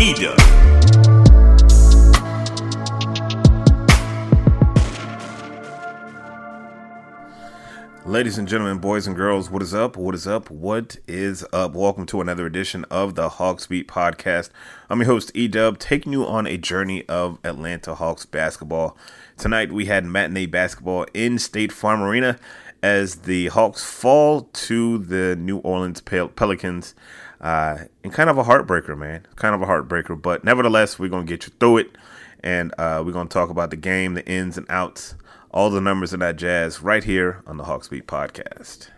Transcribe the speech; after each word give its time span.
Eda. 0.00 0.34
Ladies 8.06 8.38
and 8.38 8.48
gentlemen, 8.48 8.78
boys 8.78 9.06
and 9.06 9.14
girls, 9.14 9.50
what 9.50 9.60
is 9.60 9.74
up? 9.74 9.98
What 9.98 10.14
is 10.14 10.26
up? 10.26 10.50
What 10.50 10.96
is 11.06 11.44
up? 11.52 11.74
Welcome 11.74 12.06
to 12.06 12.22
another 12.22 12.46
edition 12.46 12.86
of 12.90 13.14
the 13.14 13.28
Hawks 13.28 13.66
Beat 13.66 13.88
Podcast. 13.88 14.48
I'm 14.88 15.00
your 15.00 15.06
host, 15.06 15.34
Edub, 15.34 15.76
taking 15.76 16.12
you 16.12 16.26
on 16.26 16.46
a 16.46 16.56
journey 16.56 17.06
of 17.06 17.38
Atlanta 17.44 17.94
Hawks 17.94 18.24
basketball. 18.24 18.96
Tonight 19.36 19.70
we 19.70 19.84
had 19.84 20.06
matinee 20.06 20.46
basketball 20.46 21.04
in 21.12 21.38
State 21.38 21.72
Farm 21.72 22.00
Arena 22.00 22.38
as 22.82 23.16
the 23.16 23.48
Hawks 23.48 23.84
fall 23.84 24.48
to 24.54 24.96
the 24.96 25.36
New 25.36 25.58
Orleans 25.58 26.00
Pel- 26.00 26.28
Pelicans. 26.28 26.94
Uh, 27.40 27.84
and 28.04 28.12
kind 28.12 28.28
of 28.28 28.36
a 28.38 28.44
heartbreaker, 28.44 28.96
man. 28.96 29.26
Kind 29.36 29.54
of 29.54 29.62
a 29.62 29.66
heartbreaker, 29.66 30.20
but 30.20 30.44
nevertheless, 30.44 30.98
we're 30.98 31.08
gonna 31.08 31.24
get 31.24 31.46
you 31.46 31.52
through 31.58 31.78
it, 31.78 31.98
and 32.42 32.72
uh, 32.78 33.02
we're 33.04 33.12
gonna 33.12 33.28
talk 33.28 33.50
about 33.50 33.70
the 33.70 33.76
game, 33.76 34.14
the 34.14 34.26
ins 34.26 34.58
and 34.58 34.66
outs, 34.68 35.14
all 35.50 35.70
the 35.70 35.80
numbers 35.80 36.12
and 36.12 36.22
that 36.22 36.36
jazz, 36.36 36.82
right 36.82 37.04
here 37.04 37.42
on 37.46 37.56
the 37.56 37.64
Hawks 37.64 37.88
Beat 37.88 38.06
Podcast. 38.06 38.88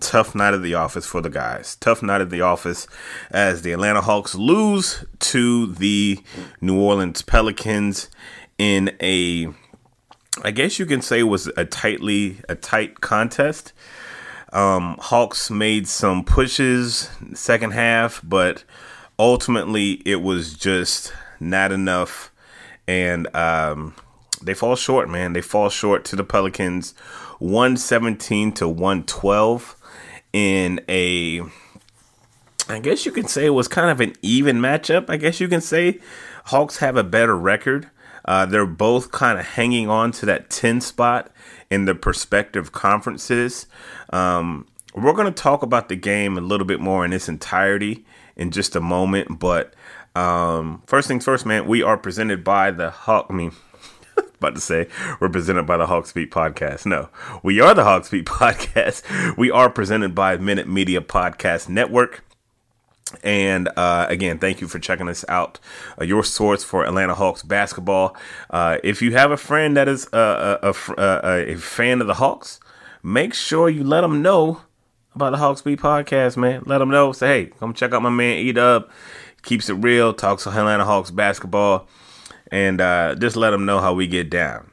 Tough 0.00 0.34
night 0.34 0.54
at 0.54 0.62
the 0.62 0.74
office 0.74 1.04
for 1.04 1.20
the 1.20 1.28
guys. 1.28 1.76
Tough 1.76 2.02
night 2.02 2.22
at 2.22 2.30
the 2.30 2.40
office 2.40 2.86
as 3.30 3.62
the 3.62 3.72
Atlanta 3.72 4.00
Hawks 4.00 4.34
lose 4.34 5.04
to 5.18 5.66
the 5.66 6.18
New 6.62 6.80
Orleans 6.80 7.20
Pelicans 7.20 8.08
in 8.58 8.96
a 9.02 9.48
I 10.42 10.50
guess 10.50 10.78
you 10.78 10.86
can 10.86 11.02
say 11.02 11.22
was 11.22 11.48
a 11.58 11.66
tightly 11.66 12.40
a 12.48 12.54
tight 12.54 13.00
contest. 13.02 13.74
Um, 14.52 14.96
Hawks 15.00 15.50
made 15.50 15.88
some 15.88 16.24
pushes 16.24 17.10
second 17.34 17.72
half, 17.72 18.20
but 18.22 18.64
ultimately 19.18 20.02
it 20.04 20.20
was 20.20 20.54
just 20.54 21.12
not 21.40 21.72
enough, 21.72 22.30
and 22.86 23.34
um, 23.34 23.94
they 24.42 24.54
fall 24.54 24.76
short. 24.76 25.08
Man, 25.08 25.32
they 25.32 25.40
fall 25.40 25.70
short 25.70 26.04
to 26.06 26.16
the 26.16 26.24
Pelicans, 26.24 26.92
one 27.38 27.76
seventeen 27.76 28.52
to 28.52 28.68
one 28.68 29.04
twelve, 29.04 29.76
in 30.32 30.80
a. 30.88 31.42
I 32.68 32.78
guess 32.78 33.06
you 33.06 33.12
can 33.12 33.26
say 33.26 33.46
it 33.46 33.50
was 33.50 33.68
kind 33.68 33.90
of 33.90 34.00
an 34.00 34.14
even 34.22 34.58
matchup. 34.58 35.08
I 35.08 35.16
guess 35.16 35.40
you 35.40 35.48
can 35.48 35.60
say 35.60 35.98
Hawks 36.46 36.78
have 36.78 36.96
a 36.96 37.04
better 37.04 37.36
record. 37.36 37.90
Uh, 38.24 38.46
they're 38.46 38.66
both 38.66 39.10
kind 39.10 39.38
of 39.38 39.44
hanging 39.44 39.88
on 39.88 40.12
to 40.12 40.26
that 40.26 40.48
10 40.48 40.80
spot 40.80 41.32
in 41.72 41.86
the 41.86 41.94
prospective 41.94 42.70
conferences. 42.70 43.66
Um, 44.12 44.66
we're 44.94 45.14
going 45.14 45.32
to 45.32 45.42
talk 45.42 45.62
about 45.62 45.88
the 45.88 45.96
game 45.96 46.36
a 46.36 46.42
little 46.42 46.66
bit 46.66 46.80
more 46.80 47.02
in 47.02 47.14
its 47.14 47.30
entirety 47.30 48.04
in 48.36 48.50
just 48.50 48.76
a 48.76 48.80
moment. 48.80 49.38
But 49.38 49.72
um, 50.14 50.82
first 50.86 51.08
things 51.08 51.24
first, 51.24 51.46
man, 51.46 51.66
we 51.66 51.82
are 51.82 51.96
presented 51.96 52.44
by 52.44 52.72
the 52.72 52.90
Hawk. 52.90 53.28
I 53.30 53.32
mean, 53.32 53.52
about 54.34 54.54
to 54.54 54.60
say 54.60 54.86
we're 55.18 55.30
presented 55.30 55.62
by 55.62 55.78
the 55.78 55.86
Hawks 55.86 56.12
Beat 56.12 56.30
Podcast. 56.30 56.84
No, 56.84 57.08
we 57.42 57.58
are 57.58 57.72
the 57.72 57.84
Hawks 57.84 58.10
Beat 58.10 58.26
Podcast. 58.26 59.38
We 59.38 59.50
are 59.50 59.70
presented 59.70 60.14
by 60.14 60.36
Minute 60.36 60.68
Media 60.68 61.00
Podcast 61.00 61.70
Network. 61.70 62.22
And 63.22 63.68
uh, 63.76 64.06
again, 64.08 64.38
thank 64.38 64.60
you 64.60 64.68
for 64.68 64.78
checking 64.78 65.08
us 65.08 65.24
out. 65.28 65.58
Uh, 66.00 66.04
your 66.04 66.24
source 66.24 66.64
for 66.64 66.84
Atlanta 66.84 67.14
Hawks 67.14 67.42
basketball. 67.42 68.16
Uh, 68.50 68.78
if 68.82 69.02
you 69.02 69.12
have 69.12 69.30
a 69.30 69.36
friend 69.36 69.76
that 69.76 69.88
is 69.88 70.08
a, 70.12 70.58
a, 70.62 70.74
a, 70.96 71.52
a, 71.52 71.56
fan 71.56 72.00
of 72.00 72.06
the 72.06 72.14
Hawks, 72.14 72.58
make 73.02 73.34
sure 73.34 73.68
you 73.68 73.84
let 73.84 74.00
them 74.00 74.22
know 74.22 74.62
about 75.14 75.30
the 75.30 75.38
Hawks 75.38 75.62
Beat 75.62 75.80
podcast, 75.80 76.36
man. 76.36 76.62
Let 76.66 76.78
them 76.78 76.90
know. 76.90 77.12
Say, 77.12 77.26
hey, 77.26 77.46
come 77.58 77.74
check 77.74 77.92
out 77.92 78.02
my 78.02 78.10
man 78.10 78.38
E 78.38 78.52
Dub. 78.52 78.88
Keeps 79.42 79.68
it 79.68 79.74
real. 79.74 80.14
Talks 80.14 80.46
Atlanta 80.46 80.84
Hawks 80.84 81.10
basketball, 81.10 81.88
and 82.50 82.80
uh, 82.80 83.14
just 83.16 83.36
let 83.36 83.50
them 83.50 83.66
know 83.66 83.80
how 83.80 83.92
we 83.92 84.06
get 84.06 84.30
down. 84.30 84.70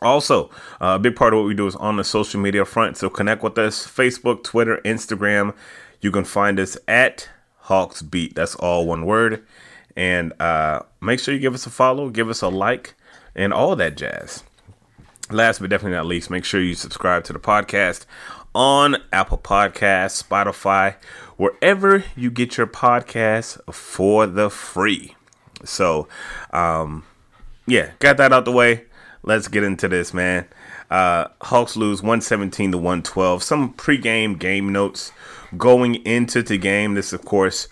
Also, 0.00 0.50
uh, 0.80 0.94
a 0.94 0.98
big 0.98 1.16
part 1.16 1.32
of 1.32 1.38
what 1.38 1.46
we 1.46 1.54
do 1.54 1.66
is 1.66 1.74
on 1.76 1.96
the 1.96 2.04
social 2.04 2.40
media 2.40 2.64
front. 2.64 2.96
So 2.96 3.10
connect 3.10 3.42
with 3.42 3.58
us: 3.58 3.86
Facebook, 3.86 4.44
Twitter, 4.44 4.80
Instagram. 4.84 5.54
You 6.04 6.12
can 6.12 6.24
find 6.24 6.60
us 6.60 6.76
at 6.86 7.30
Hawks 7.60 8.02
Beat. 8.02 8.34
That's 8.34 8.54
all 8.56 8.86
one 8.86 9.06
word. 9.06 9.42
And 9.96 10.38
uh, 10.38 10.80
make 11.00 11.18
sure 11.18 11.32
you 11.32 11.40
give 11.40 11.54
us 11.54 11.64
a 11.64 11.70
follow, 11.70 12.10
give 12.10 12.28
us 12.28 12.42
a 12.42 12.48
like, 12.48 12.94
and 13.34 13.54
all 13.54 13.74
that 13.74 13.96
jazz. 13.96 14.44
Last 15.30 15.60
but 15.60 15.70
definitely 15.70 15.96
not 15.96 16.04
least, 16.04 16.28
make 16.28 16.44
sure 16.44 16.60
you 16.60 16.74
subscribe 16.74 17.24
to 17.24 17.32
the 17.32 17.38
podcast 17.38 18.04
on 18.54 18.98
Apple 19.14 19.38
Podcasts, 19.38 20.22
Spotify, 20.22 20.96
wherever 21.38 22.04
you 22.14 22.30
get 22.30 22.58
your 22.58 22.66
podcasts 22.66 23.58
for 23.72 24.26
the 24.26 24.50
free. 24.50 25.16
So, 25.64 26.06
um, 26.52 27.06
yeah, 27.66 27.92
got 28.00 28.18
that 28.18 28.30
out 28.30 28.44
the 28.44 28.52
way. 28.52 28.84
Let's 29.22 29.48
get 29.48 29.64
into 29.64 29.88
this, 29.88 30.12
man. 30.12 30.44
Uh, 30.94 31.26
Hawks 31.40 31.74
lose 31.74 32.02
117 32.02 32.70
to 32.70 32.78
112. 32.78 33.42
Some 33.42 33.72
pregame 33.74 34.38
game 34.38 34.72
notes 34.72 35.10
going 35.58 35.96
into 36.06 36.40
the 36.40 36.56
game. 36.56 36.94
This, 36.94 37.12
of 37.12 37.24
course, 37.24 37.66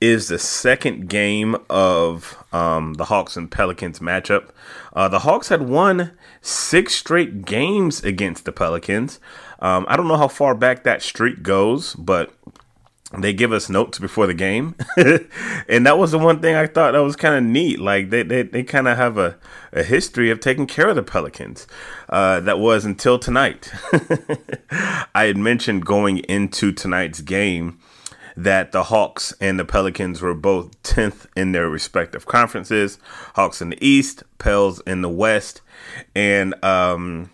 is 0.00 0.26
the 0.26 0.40
second 0.40 1.08
game 1.08 1.54
of 1.70 2.36
um, 2.52 2.94
the 2.94 3.04
Hawks 3.04 3.36
and 3.36 3.48
Pelicans 3.48 4.00
matchup. 4.00 4.48
Uh, 4.92 5.06
the 5.06 5.20
Hawks 5.20 5.50
had 5.50 5.68
won 5.68 6.10
six 6.42 6.96
straight 6.96 7.44
games 7.44 8.02
against 8.02 8.44
the 8.44 8.50
Pelicans. 8.50 9.20
Um, 9.60 9.86
I 9.88 9.96
don't 9.96 10.08
know 10.08 10.16
how 10.16 10.26
far 10.26 10.56
back 10.56 10.82
that 10.82 11.00
streak 11.00 11.44
goes, 11.44 11.94
but 11.94 12.34
they 13.16 13.32
give 13.32 13.52
us 13.52 13.70
notes 13.70 13.98
before 13.98 14.26
the 14.26 14.34
game. 14.34 14.74
and 15.68 15.86
that 15.86 15.96
was 15.96 16.10
the 16.10 16.18
one 16.18 16.40
thing 16.40 16.54
I 16.54 16.66
thought 16.66 16.92
that 16.92 17.02
was 17.02 17.16
kind 17.16 17.34
of 17.34 17.42
neat. 17.42 17.80
Like 17.80 18.10
they, 18.10 18.22
they, 18.22 18.42
they 18.42 18.62
kind 18.62 18.86
of 18.86 18.98
have 18.98 19.16
a, 19.16 19.36
a 19.72 19.82
history 19.82 20.30
of 20.30 20.40
taking 20.40 20.66
care 20.66 20.88
of 20.88 20.96
the 20.96 21.02
Pelicans. 21.02 21.66
Uh, 22.08 22.40
that 22.40 22.58
was 22.58 22.84
until 22.84 23.18
tonight. 23.18 23.72
I 24.70 25.24
had 25.24 25.38
mentioned 25.38 25.86
going 25.86 26.18
into 26.18 26.70
tonight's 26.70 27.22
game 27.22 27.78
that 28.36 28.72
the 28.72 28.84
Hawks 28.84 29.32
and 29.40 29.58
the 29.58 29.64
Pelicans 29.64 30.20
were 30.20 30.34
both 30.34 30.80
10th 30.82 31.26
in 31.34 31.52
their 31.52 31.68
respective 31.68 32.26
conferences. 32.26 32.98
Hawks 33.34 33.62
in 33.62 33.70
the 33.70 33.84
East, 33.84 34.22
Pels 34.38 34.80
in 34.80 35.00
the 35.00 35.08
West. 35.08 35.62
And 36.14 36.62
um, 36.62 37.30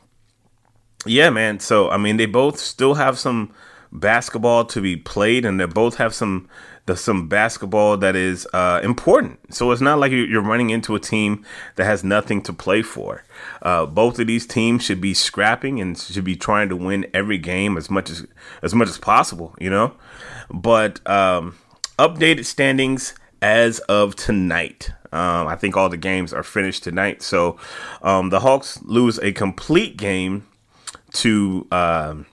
yeah, 1.05 1.31
man. 1.31 1.59
So, 1.59 1.91
I 1.91 1.99
mean, 1.99 2.17
they 2.17 2.26
both 2.26 2.59
still 2.59 2.94
have 2.94 3.19
some 3.19 3.53
basketball 3.94 4.64
to 4.67 4.81
be 4.81 4.96
played, 4.96 5.44
and 5.44 5.58
they 5.58 5.67
both 5.67 5.96
have 5.96 6.14
some 6.14 6.49
the 6.87 6.96
some 6.96 7.29
basketball 7.29 7.96
that 7.96 8.14
is 8.14 8.46
uh, 8.52 8.81
important. 8.82 9.55
So 9.55 9.70
it's 9.70 9.81
not 9.81 9.99
like 9.99 10.12
you're 10.12 10.43
running 10.43 10.70
into 10.70 10.94
a 10.94 11.00
team 11.00 11.44
that 11.76 11.85
has 11.85 12.05
nothing 12.05 12.43
to 12.43 12.52
play 12.52 12.82
for. 12.82 13.25
Uh, 13.62 13.87
both 13.87 14.19
of 14.19 14.26
these 14.26 14.46
teams 14.46 14.85
should 14.85 15.00
be 15.00 15.14
scrapping 15.14 15.81
and 15.81 15.96
should 15.96 16.25
be 16.25 16.37
trying 16.37 16.69
to 16.69 16.76
win 16.76 17.06
every 17.14 17.38
game 17.38 17.79
as 17.79 17.88
much 17.91 18.11
as 18.11 18.26
as 18.62 18.75
much 18.75 18.88
as 18.88 18.99
possible. 18.99 19.55
You 19.58 19.70
know, 19.70 19.94
but 20.50 21.06
um, 21.08 21.56
updated 21.99 22.44
standings 22.44 23.14
as 23.40 23.79
of 23.81 24.17
tonight. 24.17 24.90
Um, 25.12 25.47
I 25.47 25.55
think 25.55 25.76
all 25.76 25.88
the 25.88 25.97
games 25.97 26.32
are 26.32 26.43
finished 26.43 26.82
tonight. 26.82 27.23
So 27.23 27.56
um, 28.02 28.31
the 28.31 28.40
Hawks 28.40 28.82
lose 28.82 29.19
a 29.20 29.32
complete 29.32 29.97
game 29.97 30.47
to. 31.14 31.67
Um, 31.70 32.26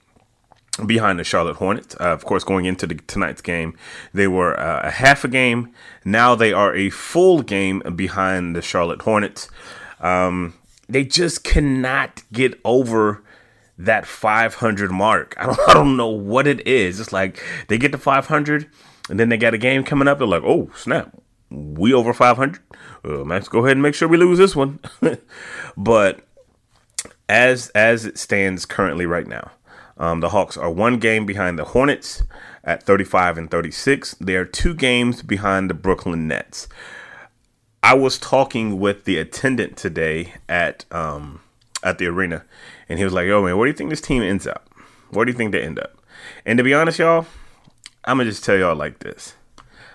behind 0.86 1.18
the 1.18 1.24
Charlotte 1.24 1.56
Hornets. 1.56 1.94
Uh, 2.00 2.12
of 2.12 2.24
course, 2.24 2.44
going 2.44 2.64
into 2.64 2.86
the, 2.86 2.94
tonight's 2.94 3.42
game, 3.42 3.76
they 4.12 4.26
were 4.26 4.58
uh, 4.58 4.80
a 4.84 4.90
half 4.90 5.24
a 5.24 5.28
game. 5.28 5.72
Now 6.04 6.34
they 6.34 6.52
are 6.52 6.74
a 6.74 6.90
full 6.90 7.42
game 7.42 7.82
behind 7.94 8.56
the 8.56 8.62
Charlotte 8.62 9.02
Hornets. 9.02 9.48
Um, 10.00 10.54
they 10.88 11.04
just 11.04 11.44
cannot 11.44 12.22
get 12.32 12.58
over 12.64 13.22
that 13.78 14.06
500 14.06 14.90
mark. 14.90 15.34
I 15.38 15.46
don't, 15.46 15.60
I 15.68 15.74
don't 15.74 15.96
know 15.96 16.08
what 16.08 16.46
it 16.46 16.66
is. 16.66 17.00
It's 17.00 17.12
like 17.12 17.42
they 17.68 17.78
get 17.78 17.92
to 17.92 17.98
500 17.98 18.68
and 19.10 19.20
then 19.20 19.28
they 19.28 19.36
got 19.36 19.54
a 19.54 19.58
game 19.58 19.84
coming 19.84 20.08
up. 20.08 20.18
They're 20.18 20.26
like, 20.26 20.44
oh, 20.44 20.70
snap. 20.76 21.14
We 21.50 21.92
over 21.92 22.14
500. 22.14 22.60
Uh, 23.04 23.22
let's 23.24 23.48
go 23.48 23.60
ahead 23.60 23.72
and 23.72 23.82
make 23.82 23.94
sure 23.94 24.08
we 24.08 24.16
lose 24.16 24.38
this 24.38 24.56
one. 24.56 24.78
but 25.76 26.20
as 27.28 27.68
as 27.70 28.04
it 28.06 28.16
stands 28.16 28.64
currently 28.64 29.06
right 29.06 29.26
now, 29.26 29.50
um, 30.02 30.18
the 30.18 30.30
Hawks 30.30 30.56
are 30.56 30.68
one 30.68 30.98
game 30.98 31.26
behind 31.26 31.56
the 31.56 31.64
Hornets 31.64 32.24
at 32.64 32.82
35 32.82 33.38
and 33.38 33.48
36. 33.48 34.16
They 34.20 34.34
are 34.34 34.44
two 34.44 34.74
games 34.74 35.22
behind 35.22 35.70
the 35.70 35.74
Brooklyn 35.74 36.26
Nets. 36.26 36.66
I 37.84 37.94
was 37.94 38.18
talking 38.18 38.80
with 38.80 39.04
the 39.04 39.18
attendant 39.18 39.76
today 39.76 40.34
at 40.48 40.86
um, 40.90 41.40
at 41.84 41.98
the 41.98 42.06
arena, 42.06 42.44
and 42.88 42.98
he 42.98 43.04
was 43.04 43.14
like, 43.14 43.28
"Yo, 43.28 43.44
man, 43.44 43.56
where 43.56 43.66
do 43.66 43.70
you 43.70 43.76
think 43.76 43.90
this 43.90 44.00
team 44.00 44.24
ends 44.24 44.44
up? 44.44 44.68
Where 45.10 45.24
do 45.24 45.30
you 45.30 45.38
think 45.38 45.52
they 45.52 45.62
end 45.62 45.78
up?" 45.78 45.96
And 46.44 46.58
to 46.58 46.64
be 46.64 46.74
honest, 46.74 46.98
y'all, 46.98 47.26
I'm 48.04 48.18
gonna 48.18 48.28
just 48.28 48.44
tell 48.44 48.56
y'all 48.56 48.74
like 48.74 48.98
this: 48.98 49.36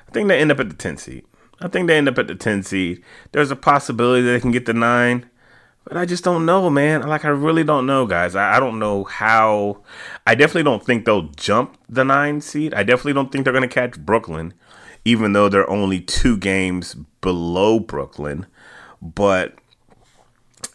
I 0.07 0.11
think 0.13 0.29
they 0.29 0.39
end 0.39 0.53
up 0.53 0.61
at 0.61 0.69
the 0.69 0.75
10 0.75 0.95
seed. 0.95 1.25
I 1.59 1.67
think 1.67 1.87
they 1.87 1.97
end 1.97 2.07
up 2.07 2.17
at 2.17 2.27
the 2.27 2.35
10 2.35 2.63
seed. 2.63 3.03
There's 3.33 3.51
a 3.51 3.57
possibility 3.57 4.21
they 4.21 4.39
can 4.39 4.51
get 4.51 4.67
the 4.67 4.73
nine. 4.73 5.29
But 5.87 5.95
I 5.95 6.05
just 6.05 6.25
don't 6.25 6.45
know, 6.45 6.69
man. 6.69 7.03
Like, 7.03 7.23
I 7.23 7.29
really 7.29 7.63
don't 7.63 7.85
know, 7.85 8.05
guys. 8.05 8.35
I, 8.35 8.57
I, 8.57 8.59
don't 8.59 8.77
know 8.77 9.05
how. 9.05 9.83
I 10.25 10.35
definitely 10.35 10.63
don't 10.63 10.83
think 10.83 11.05
they'll 11.05 11.29
jump 11.29 11.77
the 11.87 12.03
nine 12.03 12.41
seed. 12.41 12.73
I 12.73 12.83
definitely 12.83 13.13
don't 13.13 13.31
think 13.31 13.45
they're 13.45 13.53
going 13.53 13.67
to 13.67 13.73
catch 13.73 13.97
Brooklyn, 13.97 14.53
even 15.05 15.31
though 15.31 15.47
they're 15.47 15.69
only 15.69 16.01
two 16.01 16.35
games 16.35 16.95
below 17.21 17.79
Brooklyn. 17.79 18.47
But 19.01 19.55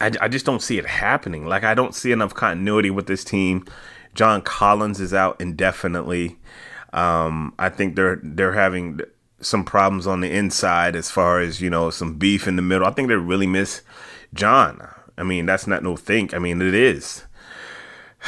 I, 0.00 0.12
I 0.18 0.28
just 0.28 0.46
don't 0.46 0.62
see 0.62 0.78
it 0.78 0.86
happening. 0.86 1.46
Like, 1.46 1.62
I 1.62 1.74
don't 1.74 1.94
see 1.94 2.10
enough 2.10 2.32
continuity 2.32 2.88
with 2.88 3.06
this 3.06 3.22
team. 3.22 3.66
John 4.14 4.40
Collins 4.40 4.98
is 4.98 5.12
out 5.12 5.38
indefinitely. 5.42 6.38
Um, 6.94 7.52
I 7.58 7.68
think 7.68 7.96
they're 7.96 8.18
they're 8.22 8.52
having 8.52 9.00
some 9.40 9.64
problems 9.64 10.06
on 10.06 10.20
the 10.20 10.30
inside 10.30 10.96
as 10.96 11.10
far 11.10 11.40
as 11.40 11.60
you 11.60 11.68
know 11.68 11.90
some 11.90 12.16
beef 12.16 12.48
in 12.48 12.56
the 12.56 12.62
middle. 12.62 12.86
I 12.86 12.92
think 12.92 13.08
they 13.08 13.14
really 13.14 13.46
miss 13.46 13.82
John. 14.34 14.86
I 15.16 15.22
mean, 15.22 15.46
that's 15.46 15.66
not 15.66 15.82
no 15.82 15.96
think. 15.96 16.34
I 16.34 16.38
mean, 16.38 16.60
it 16.62 16.74
is. 16.74 17.24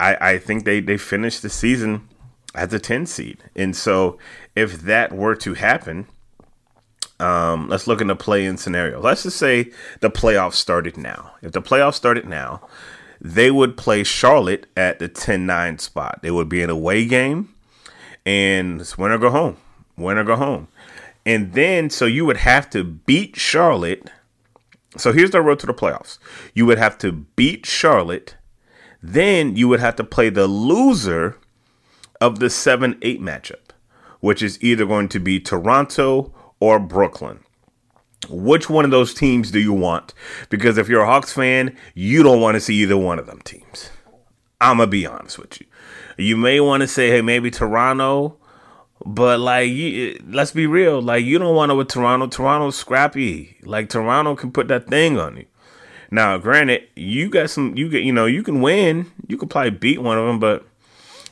I 0.00 0.16
I 0.20 0.38
think 0.38 0.64
they 0.64 0.80
they 0.80 0.96
finished 0.96 1.42
the 1.42 1.50
season 1.50 2.08
as 2.54 2.72
a 2.72 2.78
10 2.78 3.06
seed. 3.06 3.44
And 3.54 3.74
so 3.74 4.18
if 4.54 4.82
that 4.82 5.12
were 5.12 5.34
to 5.36 5.54
happen, 5.54 6.06
um, 7.20 7.68
let's 7.68 7.86
look 7.86 8.00
in 8.00 8.06
the 8.06 8.16
play-in 8.16 8.56
scenario. 8.56 9.00
Let's 9.00 9.24
just 9.24 9.36
say 9.36 9.72
the 10.00 10.10
playoffs 10.10 10.54
started 10.54 10.96
now. 10.96 11.32
If 11.42 11.52
the 11.52 11.62
playoffs 11.62 11.94
started 11.94 12.26
now, 12.26 12.66
they 13.20 13.50
would 13.50 13.76
play 13.76 14.04
Charlotte 14.04 14.66
at 14.76 14.98
the 14.98 15.08
10-9 15.08 15.80
spot. 15.80 16.20
It 16.22 16.30
would 16.30 16.48
be 16.48 16.62
an 16.62 16.70
away 16.70 17.06
game, 17.06 17.54
and 18.24 18.80
it's 18.80 18.96
win 18.96 19.10
or 19.10 19.18
go 19.18 19.30
home. 19.30 19.56
Win 19.96 20.18
or 20.18 20.24
go 20.24 20.36
home. 20.36 20.68
And 21.26 21.52
then, 21.52 21.90
so 21.90 22.06
you 22.06 22.24
would 22.24 22.38
have 22.38 22.70
to 22.70 22.84
beat 22.84 23.36
Charlotte 23.36 24.10
so 24.96 25.12
here's 25.12 25.30
the 25.30 25.42
road 25.42 25.58
to 25.60 25.66
the 25.66 25.74
playoffs. 25.74 26.18
You 26.54 26.66
would 26.66 26.78
have 26.78 26.96
to 26.98 27.12
beat 27.12 27.66
Charlotte, 27.66 28.36
then 29.02 29.56
you 29.56 29.68
would 29.68 29.80
have 29.80 29.96
to 29.96 30.04
play 30.04 30.30
the 30.30 30.46
loser 30.46 31.36
of 32.20 32.38
the 32.38 32.50
7 32.50 32.98
8 33.02 33.20
matchup, 33.20 33.70
which 34.20 34.42
is 34.42 34.62
either 34.62 34.86
going 34.86 35.08
to 35.10 35.20
be 35.20 35.40
Toronto 35.40 36.34
or 36.60 36.78
Brooklyn. 36.78 37.40
Which 38.28 38.68
one 38.68 38.84
of 38.84 38.90
those 38.90 39.14
teams 39.14 39.50
do 39.50 39.60
you 39.60 39.72
want? 39.72 40.12
Because 40.48 40.76
if 40.76 40.88
you're 40.88 41.02
a 41.02 41.06
Hawks 41.06 41.32
fan, 41.32 41.76
you 41.94 42.22
don't 42.22 42.40
want 42.40 42.56
to 42.56 42.60
see 42.60 42.74
either 42.76 42.96
one 42.96 43.18
of 43.18 43.26
them 43.26 43.40
teams. 43.44 43.90
I'm 44.60 44.78
going 44.78 44.88
to 44.88 44.90
be 44.90 45.06
honest 45.06 45.38
with 45.38 45.60
you. 45.60 45.66
You 46.16 46.36
may 46.36 46.58
want 46.58 46.80
to 46.80 46.88
say, 46.88 47.10
hey, 47.10 47.22
maybe 47.22 47.50
Toronto 47.50 48.36
but 49.04 49.40
like, 49.40 49.70
you, 49.70 50.20
let's 50.28 50.50
be 50.50 50.66
real. 50.66 51.00
Like, 51.00 51.24
you 51.24 51.38
don't 51.38 51.54
want 51.54 51.70
to 51.70 51.74
with 51.74 51.88
Toronto. 51.88 52.26
Toronto's 52.26 52.76
scrappy. 52.76 53.56
Like, 53.62 53.88
Toronto 53.88 54.34
can 54.34 54.52
put 54.52 54.68
that 54.68 54.88
thing 54.88 55.18
on 55.18 55.36
you. 55.36 55.46
Now, 56.10 56.38
granted, 56.38 56.88
you 56.96 57.28
got 57.28 57.50
some. 57.50 57.76
You 57.76 57.88
get, 57.88 58.02
you 58.02 58.12
know, 58.12 58.26
you 58.26 58.42
can 58.42 58.60
win. 58.60 59.10
You 59.26 59.36
could 59.36 59.50
probably 59.50 59.70
beat 59.70 60.00
one 60.00 60.18
of 60.18 60.26
them, 60.26 60.38
but 60.38 60.66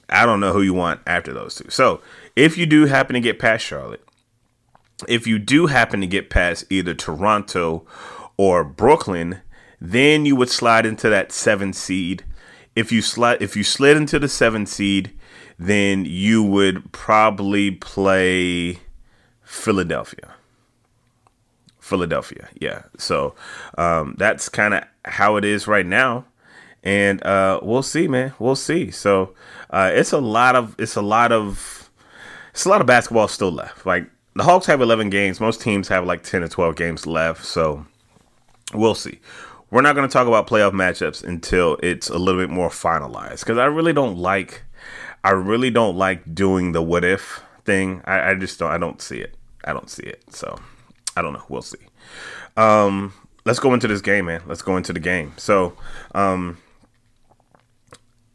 I 0.09 0.27
don't 0.27 0.41
know 0.41 0.53
who 0.53 0.63
you 0.63 0.75
want 0.75 1.01
after 1.07 1.33
those 1.33 1.57
two. 1.57 1.71
So, 1.71 2.01
if 2.35 2.59
you 2.59 2.67
do 2.67 2.87
happen 2.87 3.15
to 3.15 3.21
get 3.21 3.39
past 3.39 3.65
Charlotte, 3.65 4.07
if 5.09 5.27
you 5.27 5.39
do 5.39 5.67
happen 5.67 6.01
to 6.01 6.07
get 6.07 6.31
past 6.31 6.65
either 6.71 6.95
Toronto 6.95 7.87
or 8.37 8.65
Brooklyn, 8.65 9.41
then 9.81 10.27
you 10.27 10.37
would 10.37 10.51
slide 10.51 10.85
into 10.85 11.09
that 11.09 11.33
seven 11.33 11.73
seed. 11.73 12.25
If 12.75 12.93
you 12.93 13.01
slide, 13.01 13.41
if 13.41 13.57
you 13.57 13.65
slid 13.65 13.97
into 13.97 14.19
the 14.19 14.29
seven 14.29 14.67
seed, 14.67 15.13
then 15.59 16.05
you 16.05 16.43
would 16.43 16.93
probably 16.93 17.71
play 17.71 18.81
Philadelphia. 19.43 20.35
Philadelphia, 21.79 22.49
yeah. 22.61 22.83
So 22.99 23.35
um, 23.79 24.17
that's 24.19 24.49
kind 24.49 24.75
of 24.75 24.85
how 25.05 25.37
it 25.37 25.45
is 25.45 25.69
right 25.69 25.87
now, 25.87 26.25
and 26.83 27.23
uh, 27.25 27.61
we'll 27.63 27.83
see, 27.83 28.09
man. 28.09 28.35
We'll 28.39 28.57
see. 28.57 28.91
So 28.91 29.35
uh, 29.71 29.91
it's 29.95 30.13
a 30.13 30.19
lot 30.19 30.57
of 30.57 30.75
it's 30.79 30.97
a 30.97 31.03
lot 31.03 31.31
of 31.31 31.91
it's 32.51 32.65
a 32.65 32.69
lot 32.69 32.81
of 32.81 32.87
basketball 32.87 33.29
still 33.29 33.53
left. 33.53 33.87
Like 33.87 34.11
the 34.35 34.43
Hawks 34.43 34.67
have 34.67 34.81
11 34.81 35.11
games. 35.11 35.41
Most 35.41 35.61
teams 35.61 35.89
have 35.89 36.05
like 36.05 36.23
10 36.23 36.43
or 36.43 36.49
12 36.49 36.77
games 36.77 37.07
left. 37.07 37.45
So 37.45 37.87
we'll 38.75 38.95
see. 38.95 39.19
We're 39.71 39.83
not 39.83 39.95
going 39.95 40.09
to 40.09 40.13
talk 40.13 40.29
about 40.29 40.47
playoff 40.47 40.73
matchups 40.73 41.25
until 41.25 41.77
it's 41.83 42.09
a 42.09 42.19
little 42.19 42.41
bit 42.41 42.51
more 42.51 42.69
finalized 42.69 43.41
because 43.41 43.59
I 43.59 43.65
really 43.65 43.93
don't 43.93 44.17
like 44.17 44.63
I 45.27 45.31
really 45.31 45.71
don't 45.71 45.97
like 45.97 46.37
doing 46.37 46.71
the 46.71 46.81
what 46.81 47.05
if 47.05 47.43
thing. 47.65 48.01
I, 48.05 48.31
I 48.31 48.35
just 48.37 48.61
don't. 48.61 48.71
I 48.71 48.79
don't 48.79 49.03
see 49.03 49.19
it. 49.19 49.35
I 49.65 49.73
don't 49.73 49.91
see 49.91 50.05
it. 50.05 50.23
So 50.33 50.57
I 51.17 51.23
don't 51.23 51.33
know. 51.33 51.43
We'll 51.49 51.63
see. 51.63 51.81
Um, 52.57 53.13
let's 53.45 53.59
go 53.59 53.75
into 53.75 53.89
this 53.89 54.01
game, 54.01 54.27
man. 54.27 54.43
Let's 54.47 54.63
go 54.63 54.77
into 54.77 54.93
the 54.93 55.01
game. 55.01 55.33
So, 55.37 55.77
um, 56.15 56.59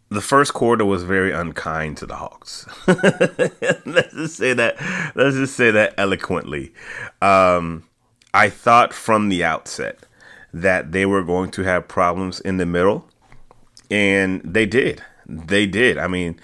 the 0.10 0.20
first 0.20 0.54
quarter 0.54 0.84
was 0.84 1.04
very 1.04 1.32
unkind 1.32 1.96
to 1.96 2.06
the 2.06 2.16
Hawks. 2.16 2.68
let's 2.88 4.14
just 4.14 4.36
say 4.36 4.52
that. 4.52 4.76
Let's 5.16 5.38
just 5.38 5.56
say 5.56 5.72
that 5.72 5.94
eloquently. 5.98 6.74
Um, 7.22 7.86
I 8.34 8.50
thought 8.50 8.94
from 8.94 9.30
the 9.30 9.46
outset 9.46 10.00
that 10.54 10.92
they 10.92 11.06
were 11.06 11.24
going 11.24 11.52
to 11.52 11.64
have 11.64 11.88
problems 11.88 12.42
in 12.42 12.58
the 12.58 12.66
middle, 12.66 13.08
and 13.90 14.42
they 14.44 14.66
did. 14.66 15.02
They 15.26 15.66
did. 15.66 15.98
I 15.98 16.08
mean, 16.08 16.38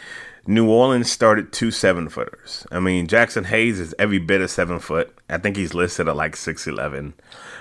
New 0.49 0.69
Orleans 0.69 1.11
started 1.11 1.51
two 1.51 1.71
seven 1.71 2.07
footers. 2.07 2.65
I 2.71 2.79
mean, 2.79 3.07
Jackson 3.07 3.43
Hayes 3.43 3.81
is 3.81 3.93
every 3.99 4.17
bit 4.17 4.39
of 4.39 4.49
seven 4.49 4.79
foot. 4.79 5.13
I 5.29 5.37
think 5.37 5.57
he's 5.57 5.73
listed 5.73 6.07
at 6.07 6.15
like 6.15 6.37
six 6.37 6.65
eleven. 6.65 7.13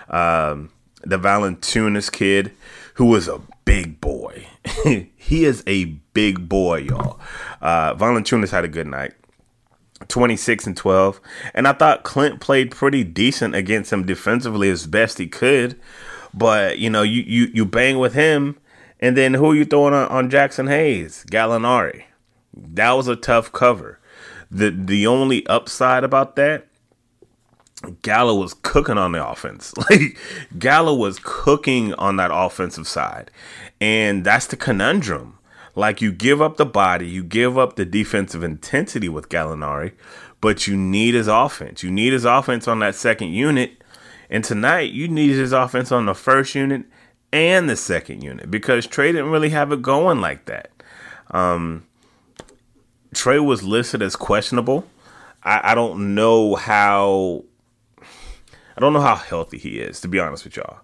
Um, 0.08 0.70
the 1.02 1.18
Valanciunas 1.18 2.10
kid, 2.12 2.52
who 2.94 3.06
was 3.06 3.26
a 3.26 3.40
big 3.64 4.00
boy, 4.00 4.46
he 5.16 5.44
is 5.44 5.64
a 5.66 5.86
big 6.14 6.48
boy, 6.48 6.78
y'all. 6.78 7.18
Uh, 7.60 7.94
Valanciunas 7.94 8.50
had 8.50 8.64
a 8.64 8.68
good 8.68 8.86
night. 8.86 9.12
26 10.08 10.66
and 10.66 10.76
12. 10.76 11.20
And 11.54 11.66
I 11.66 11.72
thought 11.72 12.02
Clint 12.02 12.38
played 12.38 12.70
pretty 12.70 13.02
decent 13.02 13.54
against 13.54 13.92
him 13.92 14.04
defensively 14.04 14.68
as 14.68 14.86
best 14.86 15.16
he 15.16 15.26
could. 15.26 15.80
But, 16.34 16.78
you 16.78 16.90
know, 16.90 17.02
you 17.02 17.22
you, 17.22 17.50
you 17.52 17.64
bang 17.64 17.98
with 17.98 18.12
him, 18.12 18.58
and 19.00 19.16
then 19.16 19.34
who 19.34 19.52
are 19.52 19.54
you 19.54 19.64
throwing 19.64 19.94
on, 19.94 20.06
on 20.08 20.30
Jaxson 20.30 20.68
Hayes? 20.68 21.24
Gallinari 21.30 22.04
that 22.56 22.92
was 22.92 23.08
a 23.08 23.16
tough 23.16 23.52
cover. 23.52 23.98
The 24.50 24.70
the 24.70 25.06
only 25.06 25.46
upside 25.46 26.04
about 26.04 26.36
that, 26.36 26.66
Gallo 28.02 28.34
was 28.34 28.54
cooking 28.54 28.98
on 28.98 29.12
the 29.12 29.26
offense. 29.26 29.72
Like 29.90 30.18
Gallo 30.58 30.94
was 30.94 31.18
cooking 31.22 31.94
on 31.94 32.16
that 32.16 32.30
offensive 32.32 32.88
side. 32.88 33.30
And 33.80 34.24
that's 34.24 34.46
the 34.46 34.56
conundrum. 34.56 35.38
Like 35.74 36.00
you 36.00 36.10
give 36.10 36.40
up 36.40 36.56
the 36.56 36.66
body, 36.66 37.06
you 37.06 37.22
give 37.22 37.58
up 37.58 37.76
the 37.76 37.84
defensive 37.84 38.42
intensity 38.42 39.10
with 39.10 39.28
Gallinari, 39.28 39.92
but 40.40 40.66
you 40.66 40.76
need 40.76 41.14
his 41.14 41.28
offense. 41.28 41.82
You 41.82 41.90
need 41.90 42.14
his 42.14 42.24
offense 42.24 42.66
on 42.66 42.78
that 42.78 42.94
second 42.94 43.28
unit. 43.28 43.84
And 44.30 44.42
tonight, 44.42 44.92
you 44.92 45.06
need 45.06 45.32
his 45.32 45.52
offense 45.52 45.92
on 45.92 46.06
the 46.06 46.14
first 46.14 46.54
unit 46.54 46.84
and 47.30 47.68
the 47.68 47.76
second 47.76 48.22
unit 48.22 48.50
because 48.50 48.86
Trey 48.86 49.12
didn't 49.12 49.30
really 49.30 49.50
have 49.50 49.70
it 49.70 49.82
going 49.82 50.20
like 50.20 50.46
that. 50.46 50.70
Um, 51.30 51.84
Trey 53.16 53.38
was 53.38 53.62
listed 53.62 54.02
as 54.02 54.14
questionable. 54.14 54.86
I, 55.42 55.72
I 55.72 55.74
don't 55.74 56.14
know 56.14 56.54
how. 56.54 57.44
I 58.76 58.80
don't 58.80 58.92
know 58.92 59.00
how 59.00 59.16
healthy 59.16 59.58
he 59.58 59.80
is, 59.80 60.00
to 60.02 60.08
be 60.08 60.20
honest 60.20 60.44
with 60.44 60.56
y'all. 60.56 60.80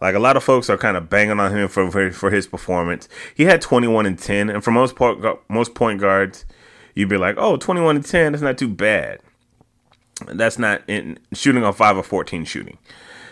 Like 0.00 0.14
a 0.14 0.18
lot 0.18 0.36
of 0.36 0.42
folks 0.42 0.70
are 0.70 0.78
kind 0.78 0.96
of 0.96 1.10
banging 1.10 1.38
on 1.38 1.54
him 1.54 1.68
for, 1.68 1.90
for 1.90 2.10
for 2.10 2.30
his 2.30 2.46
performance. 2.46 3.08
He 3.34 3.44
had 3.44 3.60
21 3.60 4.06
and 4.06 4.18
10, 4.18 4.48
and 4.48 4.64
for 4.64 4.70
most 4.70 4.96
point 4.96 5.22
most 5.48 5.74
point 5.74 6.00
guards, 6.00 6.46
you'd 6.94 7.08
be 7.08 7.18
like, 7.18 7.36
"Oh, 7.38 7.56
21 7.56 7.96
and 7.96 8.04
10, 8.04 8.32
that's 8.32 8.42
not 8.42 8.56
too 8.56 8.68
bad." 8.68 9.20
That's 10.26 10.58
not 10.58 10.82
in 10.88 11.18
shooting 11.32 11.62
on 11.62 11.72
5 11.72 11.98
or 11.98 12.02
14 12.02 12.44
shooting. 12.44 12.78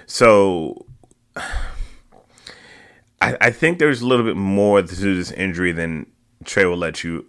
So 0.07 0.87
I, 1.37 3.37
I 3.41 3.51
think 3.51 3.79
there's 3.79 4.03
a 4.03 4.07
little 4.07 4.25
bit 4.25 4.37
more 4.37 4.83
to 4.83 4.95
this 4.95 5.33
injury 5.33 5.73
than 5.73 6.07
Trey 6.45 6.67
will 6.67 6.77
let 6.77 7.03
you, 7.03 7.27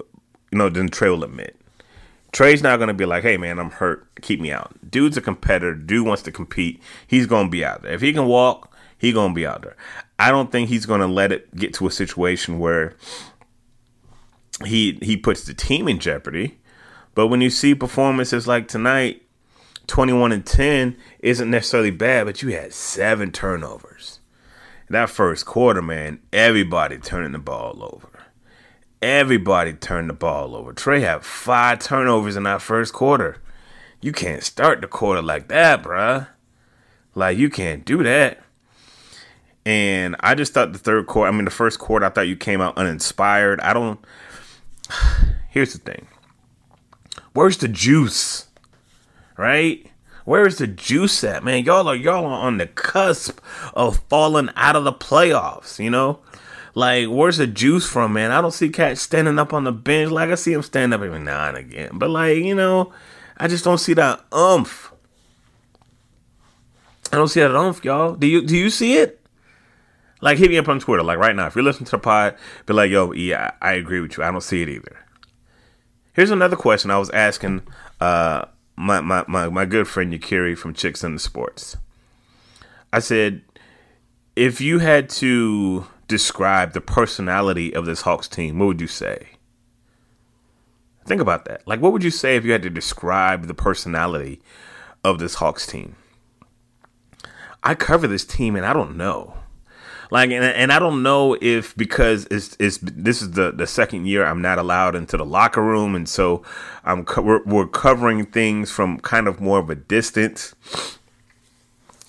you 0.52 0.58
know, 0.58 0.70
than 0.70 0.90
Trey 0.90 1.10
will 1.10 1.24
admit. 1.24 1.56
Trey's 2.32 2.62
not 2.62 2.78
going 2.78 2.90
to 2.90 2.94
be 2.94 3.06
like, 3.06 3.24
hey, 3.24 3.38
man, 3.38 3.58
I'm 3.58 3.72
hurt. 3.72 4.08
Keep 4.22 4.42
me 4.42 4.52
out. 4.52 4.76
Dude's 4.90 5.18
a 5.18 5.22
competitor. 5.22 5.74
Dude 5.74 6.06
wants 6.06 6.24
to 6.24 6.32
compete. 6.32 6.82
He's 7.08 7.26
going 7.26 7.48
to 7.48 7.52
be 7.52 7.64
out 7.64 7.82
there. 7.82 7.94
If 7.94 8.02
he 8.02 8.14
can 8.14 8.26
walk, 8.26 8.74
he 8.98 9.12
going 9.12 9.32
to 9.32 9.36
be 9.36 9.46
out 9.46 9.62
there. 9.62 9.76
I 10.20 10.32
don't 10.32 10.52
think 10.52 10.70
he's 10.70 10.86
going 10.86 11.02
to 11.02 11.08
let 11.08 11.32
it 11.32 11.56
get 11.56 11.74
to 11.76 11.88
a 11.88 11.92
situation 11.92 12.60
where 12.60 12.96
he 14.66 14.98
he 15.02 15.16
puts 15.16 15.44
the 15.44 15.54
team 15.54 15.88
in 15.88 16.00
jeopardy. 16.00 16.60
But 17.14 17.28
when 17.28 17.42
you 17.42 17.50
see 17.50 17.76
performances 17.76 18.48
like 18.48 18.68
tonight, 18.68 19.24
21 19.88 20.32
and 20.32 20.46
10 20.46 20.98
isn't 21.20 21.50
necessarily 21.50 21.92
bad, 21.92 22.26
but 22.26 22.42
you 22.42 22.50
had 22.50 22.74
seven 22.74 23.32
turnovers. 23.32 24.20
That 24.90 25.10
first 25.10 25.46
quarter, 25.46 25.82
man, 25.82 26.20
everybody 26.32 26.98
turning 26.98 27.32
the 27.32 27.40
ball 27.40 27.84
over. 27.84 28.17
Everybody 29.02 29.74
turned 29.74 30.10
the 30.10 30.14
ball 30.14 30.56
over. 30.56 30.74
Trey 30.74 31.02
had 31.02 31.24
five 31.24 31.80
turnovers 31.80 32.36
in 32.36 32.44
that 32.44 32.62
first 32.62 32.94
quarter. 32.94 33.38
You 34.02 34.12
can't 34.12 34.44
start 34.44 34.82
the 34.82 34.88
quarter 34.88 35.22
like 35.22 35.48
that, 35.50 35.84
bruh. 35.84 36.28
Like, 37.14 37.38
you 37.38 37.50
can't 37.50 37.86
do 37.86 38.04
that. 38.04 38.42
And 39.66 40.16
I 40.22 40.34
just 40.34 40.54
thought 40.54 40.72
the 40.72 40.80
third 40.80 41.08
quarter, 41.08 41.32
I 41.32 41.36
mean, 41.36 41.46
the 41.46 41.52
first 41.52 41.78
quarter, 41.78 42.06
I 42.06 42.10
thought 42.10 42.28
you 42.28 42.38
came 42.38 42.62
out 42.62 42.78
uninspired. 42.78 43.60
I 43.62 43.74
don't. 43.74 44.00
Here's 45.50 45.74
the 45.74 45.80
thing 45.80 46.08
where's 47.34 47.58
the 47.58 47.68
juice? 47.68 48.48
Right? 49.38 49.92
Where's 50.26 50.58
the 50.58 50.68
juice 50.68 51.24
at, 51.24 51.44
man? 51.44 51.64
Y'all 51.64 51.88
are 51.88 51.96
y'all 51.96 52.26
are 52.26 52.48
on 52.48 52.58
the 52.58 52.68
cusp 52.68 53.40
of 53.74 54.00
falling 54.10 54.50
out 54.56 54.76
of 54.76 54.84
the 54.84 54.94
playoffs, 54.94 55.84
you 55.84 55.90
know? 55.90 56.20
Like, 56.78 57.08
where's 57.08 57.38
the 57.38 57.48
juice 57.48 57.90
from, 57.90 58.14
man? 58.14 58.30
I 58.30 58.40
don't 58.40 58.54
see 58.54 58.70
cats 58.70 59.02
standing 59.02 59.40
up 59.40 59.52
on 59.52 59.64
the 59.64 59.72
bench. 59.72 60.12
Like 60.12 60.30
I 60.30 60.36
see 60.36 60.54
him 60.54 60.62
stand 60.62 60.94
up 60.94 61.02
every 61.02 61.18
now 61.18 61.48
and 61.48 61.58
again. 61.58 61.90
But 61.94 62.12
like, 62.12 62.38
you 62.38 62.54
know, 62.54 62.94
I 63.36 63.48
just 63.48 63.64
don't 63.64 63.80
see 63.80 63.96
that 63.96 64.24
umph. 64.32 64.94
I 67.12 67.16
don't 67.16 67.30
see 67.30 67.40
that 67.40 67.56
umph, 67.56 67.84
y'all. 67.84 68.14
Do 68.14 68.28
you 68.28 68.46
do 68.46 68.56
you 68.56 68.70
see 68.70 68.98
it? 68.98 69.20
Like 70.22 70.38
hit 70.38 70.52
me 70.52 70.60
up 70.60 70.68
on 70.68 70.80
Twitter, 70.80 71.02
like 71.02 71.18
right 71.18 71.36
now. 71.36 71.48
If 71.48 71.56
you're 71.56 71.64
listening 71.64 71.86
to 71.86 71.92
the 71.94 71.98
pod, 71.98 72.36
be 72.68 72.74
like, 72.74 72.92
yo, 72.92 73.12
yeah, 73.12 73.54
I 73.60 73.72
agree 73.72 74.00
with 74.00 74.16
you. 74.16 74.24
I 74.24 74.30
don't 74.30 74.42
see 74.42 74.62
it 74.62 74.70
either. 74.70 75.04
Here's 76.14 76.30
another 76.30 76.56
question 76.56 76.92
I 76.92 77.00
was 77.00 77.10
asking 77.10 77.64
uh, 78.00 78.46
my, 78.76 79.02
my, 79.02 79.26
my, 79.28 79.50
my 79.50 79.66
good 79.66 79.88
friend 79.88 80.14
Yakiri 80.14 80.56
from 80.56 80.76
Chicks 80.76 81.04
in 81.04 81.16
the 81.16 81.20
Sports. 81.20 81.76
I 82.94 83.00
said, 83.00 83.42
if 84.36 84.62
you 84.62 84.78
had 84.78 85.10
to 85.10 85.88
describe 86.08 86.74
the 86.74 86.82
personality 86.82 87.74
of 87.74 87.86
this 87.86 88.02
Hawks 88.02 88.28
team, 88.28 88.60
what 88.60 88.68
would 88.68 88.82
you 88.82 88.88
say? 88.88 89.30
Think 91.06 91.22
about 91.22 91.46
that. 91.46 91.66
Like, 91.66 91.82
what 91.82 91.94
would 91.94 92.04
you 92.04 92.12
say 92.12 92.36
if 92.36 92.44
you 92.44 92.52
had 92.52 92.64
to 92.64 92.70
describe 92.70 93.48
the 93.48 93.54
personality 93.54 94.42
of 95.04 95.20
this 95.20 95.36
Hawks 95.36 95.66
team? 95.66 95.96
I 97.64 97.76
cover 97.76 98.08
this 98.08 98.26
team 98.26 98.56
and 98.56 98.66
I 98.66 98.74
don't 98.74 98.98
know. 98.98 99.34
Like, 100.10 100.32
and, 100.32 100.44
and 100.44 100.72
I 100.72 100.80
don't 100.80 101.04
know 101.04 101.38
if 101.42 101.76
because 101.76 102.28
it's, 102.32 102.56
it's 102.60 102.78
this 102.82 103.22
is 103.22 103.32
the, 103.32 103.52
the 103.52 103.68
second 103.68 104.06
year 104.06 104.26
I'm 104.26 104.42
not 104.42 104.58
allowed 104.58 104.96
into 104.96 105.18
the 105.18 105.26
locker 105.26 105.62
room, 105.62 105.96
and 105.96 106.08
so 106.08 106.44
I'm 106.86 107.04
co- 107.04 107.22
we're, 107.22 107.44
we're 107.44 107.68
covering 107.68 108.26
things 108.26 108.72
from 108.72 109.00
kind 109.02 109.28
of 109.28 109.42
more 109.42 109.60
of 109.60 109.70
a 109.70 109.76
distance. 109.76 110.56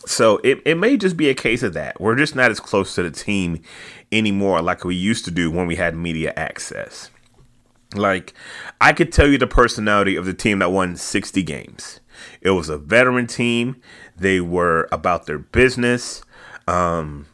So 0.09 0.41
it, 0.43 0.63
it 0.65 0.77
may 0.77 0.97
just 0.97 1.19
be 1.19 1.29
a 1.29 1.35
case 1.35 1.63
of 1.63 1.75
that. 1.75 2.01
We're 2.01 2.17
just 2.17 2.35
not 2.35 2.51
as 2.51 2.61
close 2.61 2.95
to 2.95 3.03
the 3.03 3.11
team 3.11 3.61
anymore 4.11 4.63
like 4.63 4.83
we 4.83 4.95
used 4.95 5.27
to 5.27 5.31
do 5.31 5.51
when 5.51 5.67
we 5.67 5.77
had 5.77 5.95
media 5.95 6.33
access. 6.35 7.11
Like, 7.95 8.33
I 8.81 8.95
could 8.95 9.13
tell 9.13 9.29
you 9.29 9.37
the 9.37 9.47
personality 9.47 10.17
of 10.17 10.25
the 10.25 10.33
team 10.33 10.61
that 10.61 10.73
won 10.73 10.97
60 10.97 11.43
games. 11.43 12.01
It 12.41 12.51
was 12.51 12.71
a 12.71 12.79
veteran 12.79 13.27
team. 13.27 13.83
They 14.17 14.41
were 14.41 14.89
about 14.91 15.27
their 15.27 15.39
business. 15.39 16.23
Um, 16.67 17.27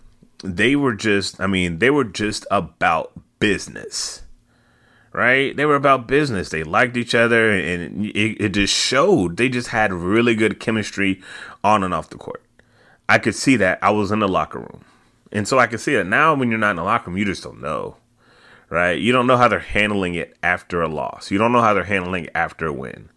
they 0.42 0.74
were 0.74 0.94
just, 0.94 1.40
I 1.40 1.46
mean, 1.46 1.78
they 1.78 1.90
were 1.90 2.04
just 2.04 2.44
about 2.50 3.12
business, 3.38 4.22
right? 5.12 5.56
They 5.56 5.64
were 5.64 5.76
about 5.76 6.08
business. 6.08 6.50
They 6.50 6.64
liked 6.64 6.96
each 6.96 7.14
other, 7.14 7.50
and 7.50 8.06
it, 8.06 8.40
it 8.40 8.48
just 8.50 8.74
showed. 8.74 9.36
They 9.36 9.48
just 9.48 9.68
had 9.68 9.92
really 9.92 10.34
good 10.34 10.60
chemistry 10.60 11.22
on 11.62 11.82
and 11.82 11.94
off 11.94 12.10
the 12.10 12.18
court. 12.18 12.43
I 13.08 13.18
could 13.18 13.34
see 13.34 13.56
that. 13.56 13.78
I 13.82 13.90
was 13.90 14.10
in 14.10 14.20
the 14.20 14.28
locker 14.28 14.58
room. 14.58 14.84
And 15.32 15.48
so 15.48 15.58
I 15.58 15.66
can 15.66 15.78
see 15.78 15.94
it. 15.94 16.06
Now, 16.06 16.34
when 16.34 16.48
you're 16.50 16.58
not 16.58 16.70
in 16.70 16.76
the 16.76 16.84
locker 16.84 17.10
room, 17.10 17.18
you 17.18 17.24
just 17.24 17.42
don't 17.42 17.60
know, 17.60 17.96
right? 18.70 18.92
You 18.92 19.12
don't 19.12 19.26
know 19.26 19.36
how 19.36 19.48
they're 19.48 19.58
handling 19.58 20.14
it 20.14 20.36
after 20.42 20.80
a 20.80 20.88
loss. 20.88 21.30
You 21.30 21.38
don't 21.38 21.52
know 21.52 21.60
how 21.60 21.74
they're 21.74 21.84
handling 21.84 22.26
it 22.26 22.32
after 22.34 22.66
a 22.66 22.72
win. 22.72 23.10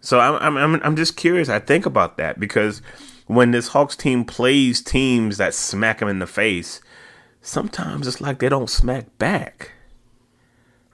So 0.00 0.20
I'm, 0.20 0.56
I'm, 0.56 0.82
I'm 0.82 0.96
just 0.96 1.16
curious. 1.16 1.48
I 1.48 1.58
think 1.58 1.86
about 1.86 2.16
that 2.16 2.38
because 2.38 2.82
when 3.26 3.50
this 3.50 3.68
Hawks 3.68 3.96
team 3.96 4.24
plays 4.24 4.82
teams 4.82 5.36
that 5.38 5.54
smack 5.54 5.98
them 5.98 6.08
in 6.08 6.18
the 6.18 6.26
face, 6.26 6.80
sometimes 7.40 8.06
it's 8.06 8.20
like 8.20 8.38
they 8.38 8.48
don't 8.48 8.70
smack 8.70 9.18
back. 9.18 9.72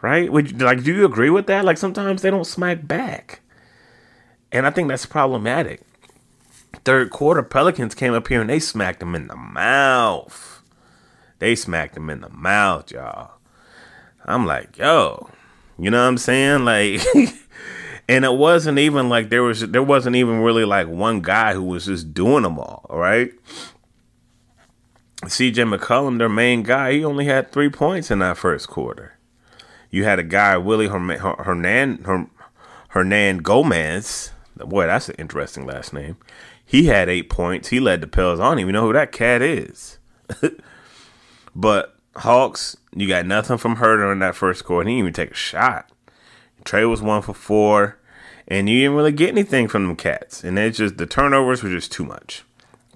Right? 0.02 0.30
Would 0.30 0.52
you, 0.52 0.58
like 0.58 0.82
do 0.82 0.94
you 0.94 1.06
agree 1.06 1.30
with 1.30 1.46
that? 1.46 1.64
Like 1.64 1.78
sometimes 1.78 2.22
they 2.22 2.30
don't 2.30 2.46
smack 2.46 2.86
back. 2.86 3.40
And 4.52 4.66
I 4.66 4.70
think 4.70 4.88
that's 4.88 5.06
problematic. 5.06 5.82
Third 6.84 7.10
quarter 7.10 7.42
Pelicans 7.42 7.94
came 7.94 8.14
up 8.14 8.28
here 8.28 8.40
and 8.40 8.50
they 8.50 8.60
smacked 8.60 9.00
them 9.00 9.14
in 9.14 9.28
the 9.28 9.36
mouth. 9.36 10.62
They 11.38 11.54
smacked 11.54 11.94
them 11.94 12.10
in 12.10 12.20
the 12.20 12.30
mouth, 12.30 12.90
y'all. 12.90 13.32
I'm 14.24 14.46
like, 14.46 14.78
yo, 14.78 15.28
you 15.78 15.90
know 15.90 16.00
what 16.00 16.08
I'm 16.08 16.18
saying? 16.18 16.64
Like 16.64 17.00
and 18.08 18.24
it 18.24 18.34
wasn't 18.34 18.78
even 18.78 19.08
like 19.08 19.30
there 19.30 19.42
was 19.42 19.60
there 19.60 19.82
wasn't 19.82 20.16
even 20.16 20.40
really 20.40 20.64
like 20.64 20.88
one 20.88 21.20
guy 21.20 21.54
who 21.54 21.62
was 21.62 21.86
just 21.86 22.14
doing 22.14 22.42
them 22.42 22.58
all, 22.58 22.86
all, 22.88 22.98
right? 22.98 23.32
CJ 25.22 25.74
McCollum, 25.74 26.18
their 26.18 26.28
main 26.28 26.62
guy, 26.62 26.92
he 26.92 27.04
only 27.04 27.24
had 27.24 27.50
three 27.50 27.70
points 27.70 28.10
in 28.10 28.18
that 28.18 28.36
first 28.36 28.68
quarter. 28.68 29.16
You 29.90 30.04
had 30.04 30.18
a 30.18 30.24
guy, 30.24 30.58
Willie 30.58 30.88
Hernan, 30.88 32.28
Hernan 32.88 33.38
Gomez. 33.38 34.32
Boy, 34.56 34.86
that's 34.86 35.08
an 35.08 35.14
interesting 35.18 35.66
last 35.66 35.92
name. 35.92 36.16
He 36.74 36.86
had 36.86 37.08
eight 37.08 37.30
points. 37.30 37.68
He 37.68 37.78
led 37.78 38.00
the 38.00 38.08
Pels. 38.08 38.40
I 38.40 38.50
don't 38.50 38.58
even 38.58 38.72
know 38.72 38.88
who 38.88 38.92
that 38.94 39.12
cat 39.12 39.40
is. 39.40 39.98
but 41.54 41.94
Hawks, 42.16 42.76
you 42.92 43.06
got 43.06 43.26
nothing 43.26 43.58
from 43.58 43.76
Huerter 43.76 44.10
in 44.10 44.18
that 44.18 44.34
first 44.34 44.64
quarter. 44.64 44.88
He 44.88 44.96
didn't 44.96 44.98
even 44.98 45.12
take 45.12 45.30
a 45.30 45.34
shot. 45.34 45.88
Trey 46.64 46.84
was 46.84 47.00
one 47.00 47.22
for 47.22 47.32
four, 47.32 48.00
and 48.48 48.68
you 48.68 48.80
didn't 48.80 48.96
really 48.96 49.12
get 49.12 49.28
anything 49.28 49.68
from 49.68 49.86
them 49.86 49.94
cats. 49.94 50.42
And 50.42 50.58
it's 50.58 50.78
just 50.78 50.96
the 50.96 51.06
turnovers 51.06 51.62
were 51.62 51.70
just 51.70 51.92
too 51.92 52.04
much, 52.04 52.42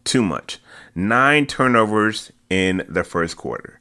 too 0.02 0.23
much. 0.25 0.58
Nine 0.97 1.47
turnovers 1.47 2.32
in 2.50 2.85
the 2.88 3.04
first 3.04 3.37
quarter. 3.37 3.78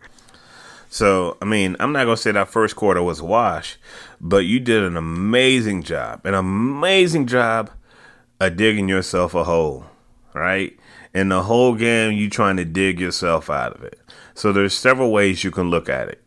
So 0.91 1.37
I 1.41 1.45
mean, 1.45 1.75
I'm 1.79 1.91
not 1.91 2.03
gonna 2.03 2.17
say 2.17 2.33
that 2.33 2.49
first 2.49 2.75
quarter 2.75 3.01
was 3.01 3.21
a 3.21 3.25
wash, 3.25 3.77
but 4.21 4.45
you 4.45 4.59
did 4.59 4.83
an 4.83 4.95
amazing 4.95 5.81
job, 5.81 6.23
an 6.23 6.35
amazing 6.35 7.25
job 7.25 7.71
of 8.39 8.55
digging 8.55 8.89
yourself 8.89 9.33
a 9.33 9.43
hole, 9.43 9.85
right? 10.33 10.77
And 11.13 11.31
the 11.31 11.43
whole 11.43 11.75
game, 11.75 12.13
you 12.13 12.29
trying 12.29 12.57
to 12.57 12.65
dig 12.65 12.99
yourself 12.99 13.49
out 13.49 13.75
of 13.75 13.83
it. 13.83 13.99
So 14.33 14.51
there's 14.51 14.73
several 14.73 15.11
ways 15.11 15.43
you 15.43 15.51
can 15.51 15.69
look 15.69 15.89
at 15.89 16.09
it. 16.09 16.23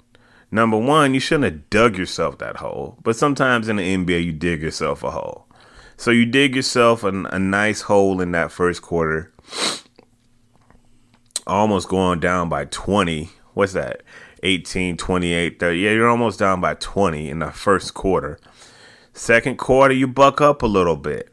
Number 0.50 0.76
one, 0.76 1.14
you 1.14 1.20
shouldn't 1.20 1.44
have 1.44 1.70
dug 1.70 1.96
yourself 1.96 2.38
that 2.38 2.56
hole. 2.56 2.98
But 3.02 3.16
sometimes 3.16 3.68
in 3.68 3.76
the 3.76 3.96
NBA, 3.96 4.24
you 4.24 4.32
dig 4.32 4.62
yourself 4.62 5.04
a 5.04 5.12
hole. 5.12 5.46
So 5.96 6.10
you 6.10 6.26
dig 6.26 6.56
yourself 6.56 7.04
a, 7.04 7.08
a 7.08 7.38
nice 7.38 7.82
hole 7.82 8.20
in 8.20 8.32
that 8.32 8.50
first 8.50 8.82
quarter, 8.82 9.32
almost 11.46 11.88
going 11.88 12.20
down 12.20 12.48
by 12.48 12.64
20. 12.64 13.28
What's 13.54 13.74
that? 13.74 14.02
18, 14.42 14.96
28, 14.96 15.60
30. 15.60 15.78
Yeah, 15.78 15.90
you're 15.90 16.08
almost 16.08 16.38
down 16.38 16.60
by 16.60 16.74
20 16.74 17.28
in 17.28 17.40
the 17.40 17.50
first 17.50 17.94
quarter. 17.94 18.40
Second 19.12 19.58
quarter, 19.58 19.94
you 19.94 20.08
buck 20.08 20.40
up 20.40 20.62
a 20.62 20.66
little 20.66 20.96
bit. 20.96 21.30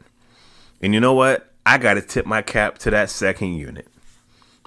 And 0.80 0.94
you 0.94 1.00
know 1.00 1.14
what? 1.14 1.52
I 1.66 1.78
got 1.78 1.94
to 1.94 2.02
tip 2.02 2.24
my 2.26 2.42
cap 2.42 2.78
to 2.78 2.90
that 2.90 3.10
second 3.10 3.54
unit. 3.54 3.88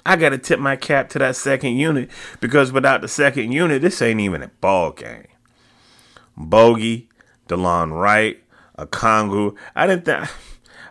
I 0.06 0.16
got 0.16 0.30
to 0.30 0.38
tip 0.38 0.60
my 0.60 0.76
cap 0.76 1.10
to 1.10 1.20
that 1.20 1.36
second 1.36 1.78
unit 1.78 2.10
because 2.40 2.72
without 2.72 3.02
the 3.02 3.08
second 3.08 3.52
unit, 3.52 3.82
this 3.82 4.02
ain't 4.02 4.20
even 4.20 4.42
a 4.42 4.48
ball 4.48 4.92
game. 4.92 5.28
Bogey, 6.36 7.10
DeLon 7.48 7.92
Wright, 7.92 8.42
Okongwu. 8.78 9.56
I 9.76 9.88
didn't 9.88 10.06
think. 10.06 10.30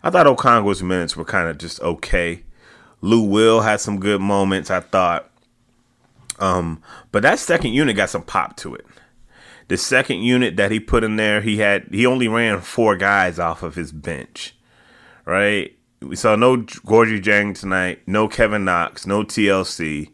I 0.02 0.10
thought 0.10 0.26
Okongwu's 0.26 0.82
minutes 0.82 1.16
were 1.16 1.24
kind 1.24 1.48
of 1.48 1.58
just 1.58 1.80
okay. 1.80 2.44
Lou 3.00 3.22
Will 3.22 3.60
had 3.60 3.80
some 3.80 3.98
good 3.98 4.20
moments. 4.20 4.70
I 4.70 4.80
thought. 4.80 5.30
Um, 6.38 6.82
but 7.12 7.22
that 7.22 7.38
second 7.38 7.72
unit 7.72 7.96
got 7.96 8.10
some 8.10 8.22
pop 8.22 8.56
to 8.58 8.74
it. 8.74 8.86
The 9.68 9.76
second 9.76 10.22
unit 10.22 10.56
that 10.56 10.70
he 10.70 10.80
put 10.80 11.04
in 11.04 11.16
there, 11.16 11.40
he 11.40 11.58
had 11.58 11.86
he 11.90 12.06
only 12.06 12.28
ran 12.28 12.60
four 12.60 12.96
guys 12.96 13.38
off 13.38 13.62
of 13.62 13.74
his 13.74 13.92
bench, 13.92 14.54
right? 15.24 15.76
We 16.00 16.16
saw 16.16 16.34
no 16.36 16.56
Gorgui 16.58 17.22
Dieng 17.22 17.58
tonight, 17.58 18.00
no 18.06 18.26
Kevin 18.28 18.64
Knox, 18.64 19.06
no 19.06 19.22
TLC, 19.22 20.10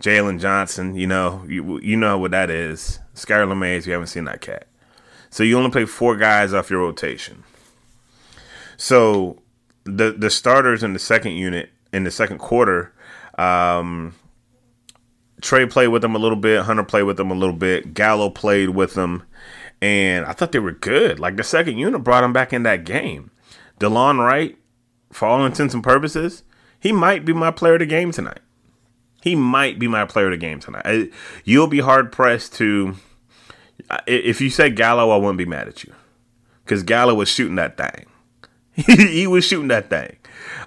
Jalen 0.00 0.40
Johnson. 0.40 0.94
You 0.96 1.06
know, 1.06 1.44
you 1.46 1.78
you 1.80 1.96
know 1.96 2.18
what 2.18 2.32
that 2.32 2.50
is. 2.50 2.98
Skylar 3.14 3.56
Mays, 3.56 3.86
you 3.86 3.92
haven't 3.92 4.08
seen 4.08 4.24
that 4.24 4.40
cat. 4.40 4.66
So 5.30 5.42
you 5.42 5.56
only 5.56 5.70
play 5.70 5.84
four 5.84 6.16
guys 6.16 6.52
off 6.52 6.70
your 6.70 6.80
rotation. 6.80 7.44
So 8.76 9.42
the 9.84 10.12
the 10.12 10.30
starters 10.30 10.82
in 10.82 10.92
the 10.92 10.98
second 10.98 11.32
unit 11.32 11.70
in 11.92 12.04
the 12.04 12.10
second 12.10 12.38
quarter, 12.38 12.92
um, 13.38 14.14
Trey 15.40 15.66
played 15.66 15.88
with 15.88 16.02
them 16.02 16.14
a 16.14 16.18
little 16.18 16.36
bit. 16.36 16.62
Hunter 16.62 16.82
played 16.82 17.04
with 17.04 17.16
them 17.16 17.30
a 17.30 17.34
little 17.34 17.54
bit. 17.54 17.94
Gallo 17.94 18.30
played 18.30 18.70
with 18.70 18.94
them, 18.94 19.22
and 19.80 20.24
I 20.26 20.32
thought 20.32 20.52
they 20.52 20.58
were 20.58 20.72
good. 20.72 21.18
Like 21.20 21.36
the 21.36 21.44
second 21.44 21.78
unit 21.78 22.02
brought 22.02 22.22
them 22.22 22.32
back 22.32 22.52
in 22.52 22.62
that 22.64 22.84
game. 22.84 23.30
DeLon 23.78 24.18
Wright, 24.18 24.56
for 25.10 25.26
all 25.28 25.44
intents 25.44 25.74
and 25.74 25.82
purposes, 25.82 26.42
he 26.80 26.92
might 26.92 27.24
be 27.24 27.32
my 27.32 27.50
player 27.50 27.74
of 27.74 27.80
the 27.80 27.86
game 27.86 28.12
tonight. 28.12 28.40
He 29.22 29.36
might 29.36 29.78
be 29.78 29.86
my 29.86 30.04
player 30.04 30.26
of 30.26 30.32
the 30.32 30.36
game 30.36 30.58
tonight. 30.58 30.82
I, 30.84 31.10
you'll 31.44 31.68
be 31.68 31.80
hard 31.80 32.10
pressed 32.10 32.54
to. 32.54 32.96
If 34.06 34.40
you 34.40 34.50
say 34.50 34.70
Gallo, 34.70 35.10
I 35.10 35.16
wouldn't 35.16 35.38
be 35.38 35.44
mad 35.44 35.68
at 35.68 35.84
you, 35.84 35.92
because 36.64 36.82
Gallo 36.82 37.14
was 37.14 37.28
shooting 37.28 37.56
that 37.56 37.76
thing. 37.76 38.06
he 38.74 39.26
was 39.26 39.44
shooting 39.44 39.68
that 39.68 39.90
thing. 39.90 40.16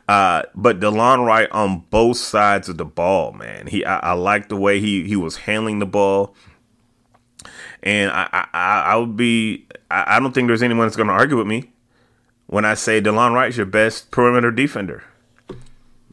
Uh, 0.08 0.44
but 0.54 0.80
DeLon 0.80 1.26
Wright 1.26 1.50
on 1.52 1.80
both 1.90 2.18
sides 2.18 2.70
of 2.70 2.78
the 2.78 2.86
ball, 2.86 3.32
man. 3.34 3.68
He 3.68 3.84
I, 3.84 4.12
I 4.12 4.14
like 4.14 4.48
the 4.48 4.56
way 4.56 4.80
he 4.80 5.08
he 5.08 5.16
was 5.16 5.38
handling 5.38 5.80
the 5.80 5.86
ball. 5.86 6.36
And 7.82 8.12
I 8.12 8.48
I, 8.54 8.82
I 8.88 8.96
would 8.96 9.18
be 9.18 9.68
I, 9.90 10.16
I 10.16 10.20
don't 10.20 10.34
think 10.34 10.48
there's 10.48 10.64
anyone 10.64 10.86
that's 10.86 10.96
gonna 10.96 11.12
argue 11.12 11.38
with 11.38 11.48
me 11.48 11.72
when 12.48 12.66
I 12.66 12.74
say 12.74 13.02
DeLon 13.02 13.34
Wright's 13.34 13.58
your 13.58 13.66
best 13.66 14.12
perimeter 14.12 14.52
defender. 14.52 15.04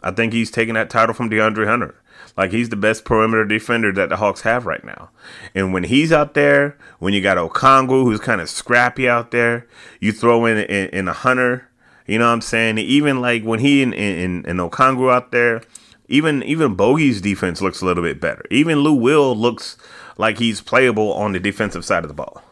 I 0.03 0.11
think 0.11 0.33
he's 0.33 0.51
taking 0.51 0.75
that 0.75 0.91
title 0.91 1.15
from 1.15 1.31
DeAndre 1.31 1.67
Hunter. 1.67 1.95
Like 2.37 2.51
he's 2.51 2.71
the 2.71 2.77
best 2.77 3.05
perimeter 3.05 3.45
defender 3.45 3.93
that 3.93 4.09
the 4.09 4.17
Hawks 4.17 4.41
have 4.41 4.67
right 4.67 4.83
now. 4.83 5.11
And 5.55 5.73
when 5.73 5.85
he's 5.85 6.13
out 6.13 6.35
there, 6.35 6.77
when 6.99 7.13
you 7.15 7.21
got 7.21 7.37
Okongwu 7.37 8.05
who's 8.05 8.21
kind 8.21 8.41
of 8.41 8.49
scrappy 8.49 9.09
out 9.09 9.31
there, 9.31 9.67
you 10.01 10.13
throw 10.13 10.47
in 10.47 10.57
in, 10.59 10.89
in 10.89 11.09
a 11.09 11.13
Hunter 11.13 11.69
you 12.07 12.19
know 12.19 12.27
what 12.27 12.33
I'm 12.33 12.41
saying? 12.41 12.79
Even 12.79 13.21
like 13.21 13.43
when 13.43 13.61
he 13.61 13.83
and, 13.83 13.95
and, 13.95 14.47
and 14.47 14.61
Okongwu 14.61 15.13
out 15.13 15.31
there, 15.31 15.63
even 16.09 16.43
even 16.43 16.75
Bogey's 16.75 17.21
defense 17.21 17.63
looks 17.63 17.81
a 17.81 17.87
little 17.87 18.03
bit 18.03 18.21
better. 18.21 18.45
Even 18.51 18.81
Lou 18.81 18.95
Will 18.95 19.37
looks 19.37 19.79
like 20.19 20.39
he's 20.39 20.61
playable 20.61 21.13
on 21.15 21.33
the 21.33 21.41
defensive 21.41 21.85
side 21.85 22.05
of 22.05 22.09
the 22.09 22.15
ball. 22.15 22.43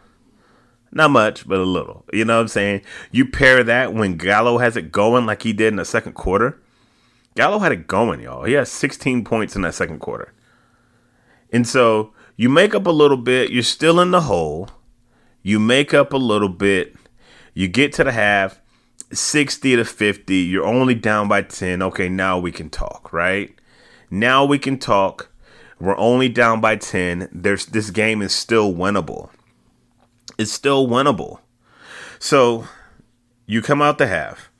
Not 0.92 1.10
much, 1.10 1.46
but 1.46 1.58
a 1.58 1.64
little. 1.64 2.04
You 2.12 2.24
know 2.24 2.36
what 2.36 2.42
I'm 2.42 2.48
saying? 2.48 2.82
You 3.12 3.26
pair 3.26 3.62
that 3.62 3.94
when 3.94 4.16
Gallo 4.16 4.58
has 4.58 4.76
it 4.76 4.90
going 4.90 5.26
like 5.26 5.42
he 5.42 5.52
did 5.52 5.68
in 5.68 5.76
the 5.76 5.84
second 5.84 6.14
quarter. 6.14 6.60
Gallo 7.36 7.60
had 7.60 7.72
it 7.72 7.86
going, 7.86 8.20
y'all. 8.20 8.44
He 8.44 8.54
has 8.54 8.70
16 8.70 9.24
points 9.24 9.54
in 9.54 9.62
that 9.62 9.74
second 9.74 10.00
quarter. 10.00 10.32
And 11.52 11.66
so 11.66 12.12
you 12.36 12.48
make 12.48 12.74
up 12.74 12.86
a 12.86 12.90
little 12.90 13.16
bit. 13.16 13.50
You're 13.50 13.62
still 13.62 14.00
in 14.00 14.10
the 14.10 14.22
hole. 14.22 14.68
You 15.42 15.60
make 15.60 15.94
up 15.94 16.12
a 16.12 16.18
little 16.18 16.48
bit. 16.48 16.96
You 17.54 17.68
get 17.68 17.92
to 17.94 18.04
the 18.04 18.12
half. 18.12 18.60
60 19.12 19.76
to 19.76 19.84
50, 19.84 20.36
you're 20.36 20.64
only 20.64 20.94
down 20.94 21.26
by 21.28 21.42
10. 21.42 21.82
Okay, 21.82 22.08
now 22.08 22.38
we 22.38 22.52
can 22.52 22.70
talk, 22.70 23.12
right? 23.12 23.52
Now 24.10 24.44
we 24.44 24.58
can 24.58 24.78
talk. 24.78 25.32
We're 25.80 25.98
only 25.98 26.28
down 26.28 26.60
by 26.60 26.76
10. 26.76 27.28
There's 27.32 27.66
this 27.66 27.90
game 27.90 28.22
is 28.22 28.32
still 28.32 28.72
winnable. 28.72 29.30
It's 30.40 30.50
still 30.50 30.88
winnable. 30.88 31.40
So 32.18 32.66
you 33.44 33.60
come 33.60 33.82
out 33.82 33.98
the 33.98 34.06
half 34.06 34.50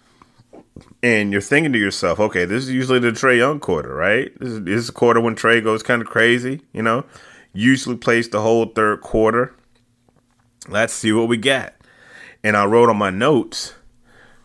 and 1.03 1.33
you're 1.33 1.41
thinking 1.41 1.73
to 1.73 1.79
yourself, 1.79 2.21
okay, 2.21 2.45
this 2.45 2.65
is 2.65 2.71
usually 2.71 2.99
the 2.99 3.13
Trey 3.13 3.39
Young 3.39 3.61
quarter, 3.61 3.95
right? 3.95 4.31
This 4.39 4.51
is, 4.51 4.65
this 4.65 4.75
is 4.75 4.89
a 4.91 4.93
quarter 4.93 5.23
when 5.23 5.35
Trey 5.35 5.63
goes 5.63 5.83
kind 5.83 6.03
of 6.03 6.09
crazy, 6.09 6.61
you 6.75 6.83
know? 6.83 7.07
Usually 7.55 7.97
plays 7.97 8.29
the 8.29 8.43
whole 8.43 8.67
third 8.67 9.01
quarter. 9.01 9.57
Let's 10.69 10.93
see 10.93 11.13
what 11.13 11.29
we 11.29 11.39
got. 11.39 11.73
And 12.45 12.59
I 12.59 12.67
wrote 12.67 12.91
on 12.91 12.99
my 12.99 13.09
notes 13.09 13.73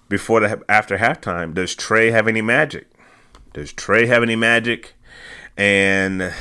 before 0.08 0.39
the 0.39 0.63
after 0.69 0.98
halftime. 1.00 1.54
Does 1.54 1.76
Trey 1.76 2.12
have 2.12 2.30
any 2.30 2.41
magic? 2.41 2.88
Does 3.52 3.74
Trey 3.74 4.06
have 4.06 4.24
any 4.24 4.38
magic? 4.38 4.93
And 5.58 6.34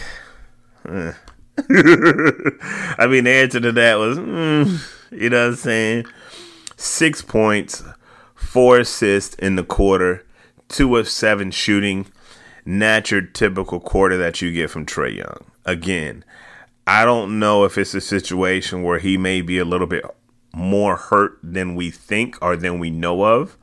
uh, 0.88 1.12
I 2.98 3.06
mean, 3.08 3.24
the 3.24 3.30
answer 3.30 3.60
to 3.60 3.72
that 3.72 3.94
was, 3.96 4.18
mm, 4.18 4.80
you 5.12 5.30
know 5.30 5.42
what 5.42 5.48
I'm 5.50 5.56
saying? 5.56 6.06
Six 6.76 7.22
points, 7.22 7.84
four 8.34 8.80
assists 8.80 9.36
in 9.36 9.56
the 9.56 9.64
quarter, 9.64 10.26
two 10.68 10.96
of 10.96 11.08
seven 11.08 11.50
shooting. 11.50 12.06
Not 12.66 13.10
your 13.10 13.20
typical 13.20 13.78
quarter 13.78 14.16
that 14.16 14.40
you 14.40 14.50
get 14.50 14.70
from 14.70 14.86
Trey 14.86 15.10
Young. 15.10 15.44
Again, 15.66 16.24
I 16.86 17.04
don't 17.04 17.38
know 17.38 17.64
if 17.64 17.78
it's 17.78 17.94
a 17.94 18.00
situation 18.00 18.82
where 18.82 18.98
he 18.98 19.16
may 19.16 19.42
be 19.42 19.58
a 19.58 19.64
little 19.64 19.86
bit 19.86 20.04
more 20.54 20.96
hurt 20.96 21.38
than 21.42 21.74
we 21.74 21.90
think 21.90 22.38
or 22.42 22.56
than 22.56 22.78
we 22.78 22.90
know 22.90 23.22
of. 23.24 23.56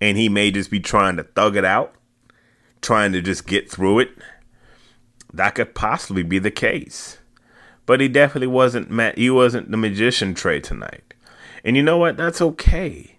And 0.00 0.18
he 0.18 0.28
may 0.28 0.50
just 0.50 0.70
be 0.70 0.80
trying 0.80 1.16
to 1.16 1.24
thug 1.24 1.56
it 1.56 1.64
out, 1.64 1.94
trying 2.82 3.12
to 3.12 3.22
just 3.22 3.46
get 3.46 3.70
through 3.70 4.00
it. 4.00 4.10
That 5.32 5.54
could 5.54 5.74
possibly 5.74 6.22
be 6.22 6.38
the 6.38 6.50
case. 6.50 7.18
But 7.86 8.00
he 8.00 8.08
definitely 8.08 8.46
wasn't 8.48 8.90
Matt 8.90 9.18
he 9.18 9.30
wasn't 9.30 9.70
the 9.70 9.76
magician 9.76 10.34
Trey 10.34 10.60
tonight. 10.60 11.14
And 11.64 11.76
you 11.76 11.82
know 11.82 11.98
what? 11.98 12.16
That's 12.16 12.40
okay. 12.40 13.16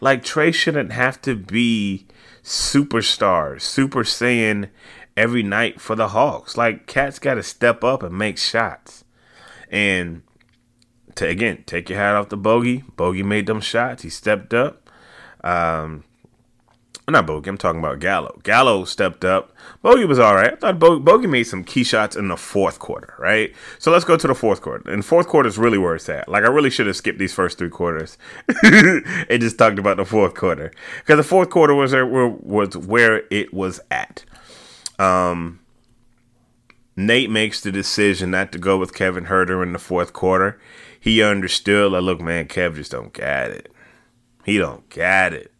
Like 0.00 0.24
Trey 0.24 0.52
shouldn't 0.52 0.92
have 0.92 1.20
to 1.22 1.34
be 1.34 2.06
superstar, 2.42 3.60
super 3.60 4.04
saiyan 4.04 4.68
every 5.16 5.42
night 5.42 5.80
for 5.80 5.96
the 5.96 6.08
Hawks. 6.08 6.56
Like 6.56 6.86
Cat's 6.86 7.18
got 7.18 7.34
to 7.34 7.42
step 7.42 7.82
up 7.82 8.02
and 8.02 8.16
make 8.16 8.38
shots. 8.38 9.04
And 9.70 10.22
to 11.16 11.26
again, 11.26 11.64
take 11.66 11.88
your 11.88 11.98
hat 11.98 12.16
off 12.16 12.28
the 12.28 12.36
bogey. 12.36 12.84
Bogey 12.96 13.22
made 13.22 13.46
them 13.46 13.60
shots. 13.60 14.02
He 14.02 14.10
stepped 14.10 14.52
up. 14.52 14.90
Um, 15.42 16.04
not 17.12 17.26
Bogey, 17.26 17.50
I'm 17.50 17.58
talking 17.58 17.80
about 17.80 18.00
Gallo. 18.00 18.40
Gallo 18.42 18.84
stepped 18.84 19.24
up. 19.24 19.52
Bogey 19.82 20.04
was 20.06 20.18
all 20.18 20.34
right. 20.34 20.52
I 20.52 20.56
thought 20.56 20.78
Bo- 20.78 21.00
Bogey 21.00 21.26
made 21.26 21.44
some 21.44 21.62
key 21.62 21.84
shots 21.84 22.16
in 22.16 22.28
the 22.28 22.36
fourth 22.36 22.78
quarter, 22.78 23.14
right? 23.18 23.54
So 23.78 23.90
let's 23.90 24.04
go 24.04 24.16
to 24.16 24.26
the 24.26 24.34
fourth 24.34 24.62
quarter. 24.62 24.90
And 24.90 25.04
fourth 25.04 25.26
quarter 25.26 25.48
is 25.48 25.58
really 25.58 25.76
where 25.76 25.94
it's 25.94 26.08
at. 26.08 26.28
Like, 26.28 26.44
I 26.44 26.48
really 26.48 26.70
should 26.70 26.86
have 26.86 26.96
skipped 26.96 27.18
these 27.18 27.34
first 27.34 27.58
three 27.58 27.68
quarters 27.68 28.16
and 28.62 29.40
just 29.40 29.58
talked 29.58 29.78
about 29.78 29.98
the 29.98 30.04
fourth 30.04 30.34
quarter. 30.34 30.72
Because 31.00 31.18
the 31.18 31.28
fourth 31.28 31.50
quarter 31.50 31.74
was, 31.74 31.90
there, 31.90 32.06
was 32.06 32.76
where 32.76 33.24
it 33.30 33.52
was 33.52 33.80
at. 33.90 34.24
Um, 34.98 35.60
Nate 36.96 37.30
makes 37.30 37.60
the 37.60 37.72
decision 37.72 38.30
not 38.30 38.52
to 38.52 38.58
go 38.58 38.78
with 38.78 38.94
Kevin 38.94 39.26
Huerter 39.26 39.62
in 39.62 39.72
the 39.72 39.78
fourth 39.78 40.12
quarter 40.12 40.58
he 41.04 41.22
understood 41.22 41.92
like, 41.92 42.02
look, 42.02 42.22
man, 42.22 42.48
Kev 42.48 42.76
just 42.76 42.90
don't 42.90 43.12
get 43.12 43.50
it. 43.50 43.70
He 44.42 44.56
don't 44.56 44.88
get 44.88 45.34
it. 45.34 45.52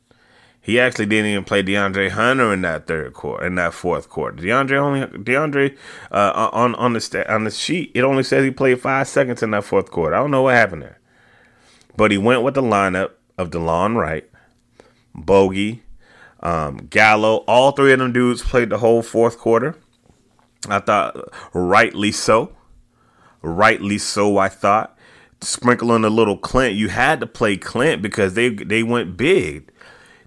He 0.64 0.80
actually 0.80 1.04
didn't 1.04 1.26
even 1.26 1.44
play 1.44 1.62
DeAndre 1.62 2.08
Hunter 2.08 2.50
in 2.50 2.62
that 2.62 2.86
third 2.86 3.12
quarter, 3.12 3.44
in 3.44 3.54
that 3.56 3.74
fourth 3.74 4.08
quarter. 4.08 4.42
DeAndre 4.42 4.78
only 4.78 5.00
DeAndre 5.02 5.76
uh, 6.10 6.48
on 6.54 6.74
on 6.76 6.94
the 6.94 7.02
sta- 7.02 7.26
on 7.28 7.44
the 7.44 7.50
sheet, 7.50 7.92
it 7.94 8.02
only 8.02 8.22
says 8.22 8.44
he 8.44 8.50
played 8.50 8.80
five 8.80 9.06
seconds 9.06 9.42
in 9.42 9.50
that 9.50 9.64
fourth 9.64 9.90
quarter. 9.90 10.16
I 10.16 10.20
don't 10.20 10.30
know 10.30 10.40
what 10.40 10.54
happened 10.54 10.80
there, 10.80 11.00
but 11.98 12.10
he 12.10 12.16
went 12.16 12.42
with 12.42 12.54
the 12.54 12.62
lineup 12.62 13.10
of 13.36 13.50
DeLon 13.50 13.96
Wright, 13.96 14.26
Bogey, 15.14 15.82
um, 16.40 16.86
Gallo. 16.88 17.44
All 17.46 17.72
three 17.72 17.92
of 17.92 17.98
them 17.98 18.14
dudes 18.14 18.40
played 18.40 18.70
the 18.70 18.78
whole 18.78 19.02
fourth 19.02 19.36
quarter. 19.36 19.76
I 20.70 20.78
thought 20.78 21.14
rightly 21.52 22.10
so, 22.10 22.56
rightly 23.42 23.98
so. 23.98 24.38
I 24.38 24.48
thought 24.48 24.96
sprinkling 25.42 26.04
a 26.04 26.08
little 26.08 26.38
Clint. 26.38 26.74
You 26.74 26.88
had 26.88 27.20
to 27.20 27.26
play 27.26 27.58
Clint 27.58 28.00
because 28.00 28.32
they 28.32 28.48
they 28.48 28.82
went 28.82 29.18
big. 29.18 29.70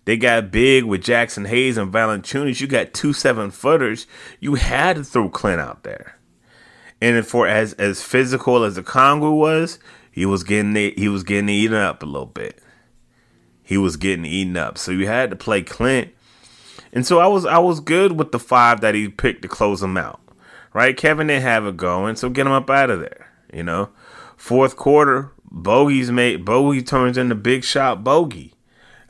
They 0.07 0.15
got 0.15 0.51
big 0.51 0.85
with 0.85 1.03
Jackson 1.03 1.43
Hayes 1.43 1.75
and 1.75 1.91
Valanciunas. 1.91 2.61
You 2.61 2.67
got 2.67 2.93
two 2.93 3.11
seven 3.11 3.51
footers. 3.51 4.07
You 4.39 4.55
had 4.55 4.95
to 4.95 5.03
throw 5.03 5.27
Clint 5.27 5.59
out 5.59 5.83
there. 5.83 6.17
And 7.01 7.27
for 7.27 7.45
as 7.45 7.73
as 7.73 8.01
physical 8.01 8.63
as 8.63 8.75
the 8.75 8.83
Congo 8.83 9.31
was, 9.31 9.79
he 10.09 10.25
was 10.25 10.45
getting 10.45 10.73
he 10.73 11.09
was 11.09 11.23
getting 11.23 11.49
eaten 11.49 11.75
up 11.75 12.01
a 12.01 12.05
little 12.05 12.25
bit. 12.25 12.61
He 13.61 13.77
was 13.77 13.97
getting 13.97 14.23
eaten 14.23 14.55
up. 14.55 14.77
So 14.77 14.93
you 14.93 15.07
had 15.07 15.29
to 15.31 15.35
play 15.35 15.61
Clint. 15.61 16.13
And 16.93 17.05
so 17.05 17.19
I 17.19 17.27
was 17.27 17.45
I 17.45 17.57
was 17.57 17.81
good 17.81 18.13
with 18.13 18.31
the 18.31 18.39
five 18.39 18.79
that 18.79 18.95
he 18.95 19.09
picked 19.09 19.41
to 19.41 19.49
close 19.49 19.83
him 19.83 19.97
out. 19.97 20.21
Right? 20.71 20.95
Kevin 20.95 21.27
didn't 21.27 21.43
have 21.43 21.65
it 21.65 21.75
going, 21.75 22.15
so 22.15 22.29
get 22.29 22.47
him 22.47 22.53
up 22.53 22.69
out 22.69 22.89
of 22.89 23.01
there. 23.01 23.29
You 23.53 23.63
know? 23.63 23.89
Fourth 24.37 24.77
quarter, 24.77 25.33
Bogey's 25.51 26.11
made 26.11 26.45
Bogey 26.45 26.81
turns 26.81 27.17
into 27.17 27.35
big 27.35 27.65
shot 27.65 28.05
bogey. 28.05 28.53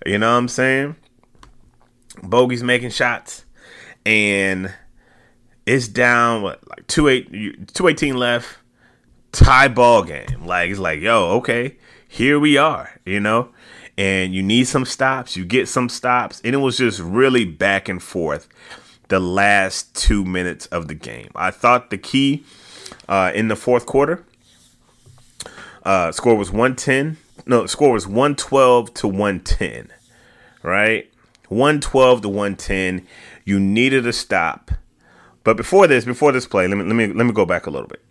You 0.07 0.17
know 0.17 0.31
what 0.31 0.37
I'm 0.37 0.47
saying? 0.47 0.95
Bogey's 2.23 2.63
making 2.63 2.91
shots. 2.91 3.43
And 4.05 4.73
it's 5.65 5.89
down 5.89 6.43
what 6.43 6.65
like 6.69 6.87
two 6.87 7.09
eight 7.09 7.73
two 7.73 7.89
eighteen 7.89 8.15
left, 8.15 8.57
tie 9.33 9.67
ball 9.67 10.03
game. 10.03 10.45
Like 10.45 10.69
it's 10.69 10.79
like, 10.79 11.01
yo, 11.01 11.31
okay, 11.39 11.75
here 12.07 12.39
we 12.39 12.57
are, 12.57 12.89
you 13.05 13.19
know? 13.19 13.49
And 13.97 14.33
you 14.33 14.41
need 14.41 14.65
some 14.65 14.85
stops, 14.85 15.35
you 15.35 15.43
get 15.43 15.67
some 15.67 15.89
stops, 15.89 16.39
and 16.45 16.55
it 16.55 16.59
was 16.59 16.77
just 16.77 17.01
really 17.01 17.43
back 17.43 17.89
and 17.89 18.01
forth 18.01 18.47
the 19.09 19.19
last 19.19 19.93
two 19.93 20.23
minutes 20.23 20.67
of 20.67 20.87
the 20.87 20.95
game. 20.95 21.31
I 21.35 21.51
thought 21.51 21.89
the 21.89 21.97
key 21.97 22.45
uh, 23.09 23.31
in 23.35 23.49
the 23.49 23.55
fourth 23.57 23.85
quarter, 23.85 24.23
uh, 25.83 26.13
score 26.13 26.35
was 26.35 26.49
110. 26.49 27.17
No, 27.45 27.61
the 27.63 27.67
score 27.67 27.93
was 27.93 28.07
112 28.07 28.93
to 28.95 29.07
110, 29.07 29.91
right? 30.63 31.09
112 31.49 32.21
to 32.21 32.29
110. 32.29 33.07
You 33.45 33.59
needed 33.59 34.05
a 34.05 34.13
stop 34.13 34.71
but 35.47 35.55
before 35.55 35.87
this, 35.87 36.03
before 36.03 36.33
this 36.33 36.45
play, 36.45 36.67
let 36.67 36.77
me 36.77 36.83
let 36.83 36.93
me 36.93 37.07
let 37.07 37.25
me 37.25 37.31
go 37.31 37.45
back 37.45 37.67
a 37.67 37.69
little 37.69 37.87
bit. 37.87 38.03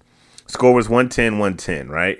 Score 0.47 0.73
was 0.73 0.89
110, 0.89 1.35
110, 1.35 1.91
right? 1.91 2.17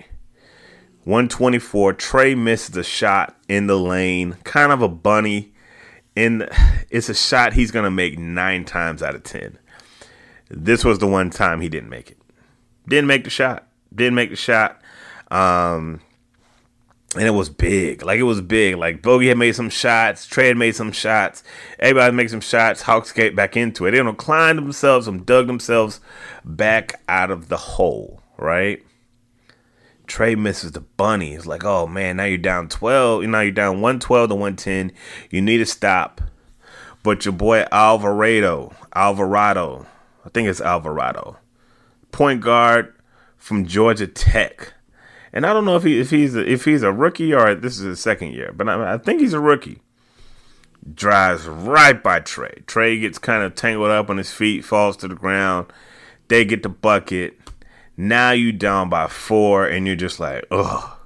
124. 1.05 1.95
Trey 1.95 2.35
misses 2.35 2.77
a 2.77 2.85
shot 2.85 3.35
in 3.49 3.67
the 3.67 3.79
lane, 3.79 4.37
kind 4.45 4.73
of 4.73 4.83
a 4.83 4.89
bunny. 4.91 5.55
And 6.19 6.47
it's 6.91 7.09
a 7.09 7.15
shot 7.15 7.55
he's 7.55 7.71
gonna 7.71 7.91
make 7.91 8.19
nine 8.19 8.67
times 8.67 9.03
out 9.03 9.15
of 9.15 9.23
ten. 9.23 9.57
This 10.51 10.85
was 10.85 10.99
the 10.99 11.07
one 11.07 11.31
time 11.31 11.63
he 11.63 11.71
didn't 11.71 11.89
make 11.89 12.11
it. 12.11 12.19
Didn't 12.87 13.07
make 13.07 13.25
the 13.25 13.31
shot. 13.31 13.67
Didn't 13.95 14.17
make 14.17 14.29
the 14.29 14.37
shot. 14.37 14.83
Um, 15.31 16.03
and 17.17 17.27
it 17.27 17.33
was 17.33 17.49
big. 17.49 18.03
Like 18.03 18.19
it 18.19 18.25
was 18.25 18.41
big. 18.41 18.77
Like 18.77 19.03
Bogey 19.03 19.29
had 19.29 19.39
made 19.39 19.55
some 19.55 19.71
shots, 19.71 20.27
Trey 20.27 20.49
had 20.49 20.57
made 20.57 20.75
some 20.75 20.93
shots. 20.93 21.43
Everybody 21.79 22.15
made 22.15 22.31
some 22.31 22.41
shots. 22.41 22.83
Hawks 22.83 23.13
get 23.13 23.37
back 23.37 23.57
into 23.57 23.87
it. 23.87 23.93
They 23.93 23.99
don't 23.99 24.19
climb 24.19 24.57
themselves, 24.57 25.07
them 25.07 25.23
dug 25.23 25.47
themselves 25.47 26.01
back 26.45 27.01
out 27.09 27.31
of 27.31 27.49
the 27.49 27.57
hole, 27.57 28.23
right? 28.37 28.83
Trey 30.07 30.35
misses 30.35 30.73
the 30.73 30.81
bunny. 30.81 31.35
It's 31.35 31.47
like, 31.47 31.65
oh 31.65 31.87
man, 31.87 32.19
now 32.19 32.25
you're 32.25 32.39
down 32.39 32.69
12. 32.69 33.23
You 33.23 33.29
know, 33.29 33.41
you're 33.41 33.51
down 33.51 33.81
112 33.81 34.29
to 34.29 34.35
110. 34.35 34.93
You 35.31 35.43
need 35.43 35.59
to 35.59 35.67
stop. 35.67 36.21
But 37.03 37.25
your 37.25 37.33
boy 37.33 37.65
Alvarado, 37.71 38.75
Alvarado, 38.95 39.87
I 40.25 40.29
think 40.29 40.49
it's 40.49 40.61
Alvarado, 40.61 41.39
point 42.11 42.41
guard 42.41 42.93
from 43.37 43.65
Georgia 43.67 44.09
Tech 44.09 44.75
and 45.37 45.45
I 45.45 45.53
don't 45.53 45.67
know 45.67 45.77
if 45.77 45.83
he 45.83 46.01
if 46.01 46.09
he's 46.09 46.35
a, 46.35 46.51
if 46.51 46.65
he's 46.65 46.83
a 46.83 46.91
rookie 46.91 47.35
or 47.35 47.55
this 47.55 47.79
is 47.79 47.85
his 47.85 48.01
second 48.01 48.33
year, 48.33 48.55
but 48.57 48.71
I, 48.71 48.95
I 48.95 48.97
think 48.97 49.21
he's 49.21 49.35
a 49.35 49.39
rookie. 49.39 49.83
Drives 50.95 51.47
right 51.47 52.03
by 52.03 52.21
Trey. 52.21 52.63
Trey 52.67 52.99
gets 52.99 53.19
kind 53.19 53.43
of 53.43 53.55
tangled 53.55 53.91
up 53.91 54.09
on 54.09 54.17
his 54.17 54.33
feet, 54.33 54.65
falls 54.65 54.97
to 54.97 55.09
the 55.09 55.15
ground. 55.15 55.71
They 56.29 56.47
get 56.47 56.63
the 56.63 56.71
bucket. 56.71 57.39
Now 57.99 58.31
you 58.31 58.51
down 58.51 58.89
by 58.89 59.09
four, 59.09 59.67
and 59.67 59.87
you're 59.87 59.95
just 59.95 60.19
like, 60.19 60.47
ugh. 60.51 60.97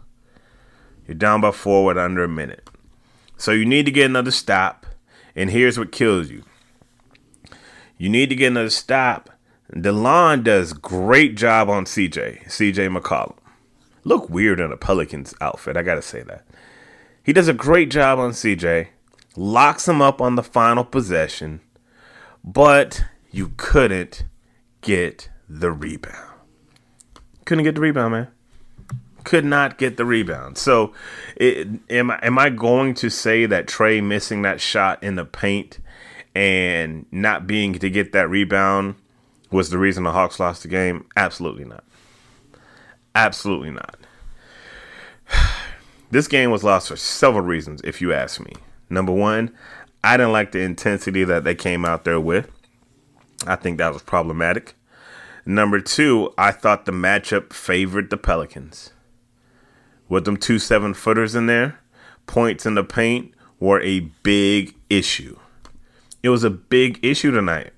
You're 1.09 1.17
down 1.17 1.41
by 1.41 1.51
four 1.51 1.85
with 1.85 1.99
under 1.99 2.23
a 2.23 2.29
minute. 2.29 2.71
So 3.37 3.51
you 3.51 3.67
need 3.67 3.85
to 3.87 3.93
get 3.93 4.07
another 4.07 4.31
stop. 4.31 4.87
And 5.35 5.51
here's 5.51 5.77
what 5.77 5.91
kills 5.91 6.31
you. 6.31 6.45
You 7.99 8.09
need 8.09 8.29
to 8.29 8.37
get 8.37 8.53
another 8.53 8.71
stop. 8.71 9.31
DeLon 9.75 10.45
does 10.45 10.73
great 10.73 11.37
job 11.37 11.69
on 11.69 11.85
CJ, 11.85 12.45
CJ 12.47 12.97
McCollum 12.97 13.35
look 14.05 14.31
weird 14.31 14.61
in 14.61 14.73
a 14.73 14.77
Pelicans 14.77 15.35
outfit. 15.41 15.77
I 15.77 15.83
gotta 15.83 16.03
say 16.03 16.23
that. 16.23 16.45
He 17.23 17.33
does 17.33 17.49
a 17.49 17.55
great 17.55 17.91
job 17.91 18.19
on 18.19 18.31
CJ, 18.31 18.89
locks 19.37 19.87
him 19.87 20.01
up 20.01 20.21
on 20.21 20.35
the 20.35 20.43
final 20.43 20.85
possession, 20.85 21.61
but 22.43 23.05
you 23.31 23.53
couldn't 23.57 24.25
get 24.81 25.29
the 25.49 25.71
rebound. 25.71 26.31
Couldn't 27.45 27.65
get 27.65 27.75
the 27.75 27.81
rebound, 27.81 28.13
man. 28.13 28.29
Could 29.25 29.45
not 29.45 29.77
get 29.77 29.97
the 29.97 30.05
rebound. 30.05 30.57
So, 30.57 30.95
it, 31.37 31.69
am 31.91 32.11
I 32.11 32.19
am 32.23 32.39
I 32.39 32.49
going 32.49 32.95
to 32.95 33.11
say 33.11 33.45
that 33.47 33.69
Trey 33.69 34.01
missing 34.01 34.43
that 34.43 34.61
shot 34.61 35.03
in 35.03 35.17
the 35.17 35.25
paint 35.25 35.79
and 36.35 37.05
not 37.11 37.47
being 37.47 37.75
to 37.75 37.91
get 37.91 38.13
that 38.13 38.31
rebound 38.31 38.95
was 39.51 39.71
the 39.71 39.79
reason 39.79 40.05
the 40.05 40.13
Hawks 40.13 40.41
lost 40.41 40.63
the 40.63 40.69
game? 40.69 41.07
Absolutely 41.17 41.65
not. 41.65 41.85
Absolutely 43.21 43.71
not. 43.71 43.97
This 46.13 46.27
game 46.27 46.51
was 46.51 46.65
lost 46.65 46.89
for 46.89 46.97
several 46.97 47.45
reasons, 47.45 47.81
if 47.85 48.01
you 48.01 48.13
ask 48.13 48.41
me. 48.41 48.53
Number 48.89 49.13
one, 49.13 49.55
I 50.03 50.17
didn't 50.17 50.33
like 50.33 50.51
the 50.51 50.59
intensity 50.59 51.23
that 51.23 51.45
they 51.45 51.55
came 51.55 51.85
out 51.85 52.03
there 52.03 52.19
with. 52.19 52.51
I 53.47 53.55
think 53.55 53.79
that 53.79 53.93
was 53.93 54.03
problematic. 54.03 54.75
Number 55.47 55.79
two, 55.79 56.35
I 56.37 56.51
thought 56.51 56.85
the 56.85 56.91
matchup 56.91 57.53
favored 57.53 58.11
the 58.11 58.17
Pelicans. 58.17 58.91
With 60.09 60.25
them 60.25 60.37
two 60.37 60.59
seven 60.59 60.95
footers 60.95 61.37
in 61.37 61.47
there, 61.47 61.79
points 62.27 62.67
in 62.67 62.75
the 62.75 62.83
paint 62.83 63.33
were 63.61 63.81
a 63.83 64.01
big 64.25 64.75
issue. 64.89 65.39
It 66.25 66.31
was 66.31 66.43
a 66.43 66.51
big 66.51 66.99
issue 67.05 67.31
tonight. 67.31 67.73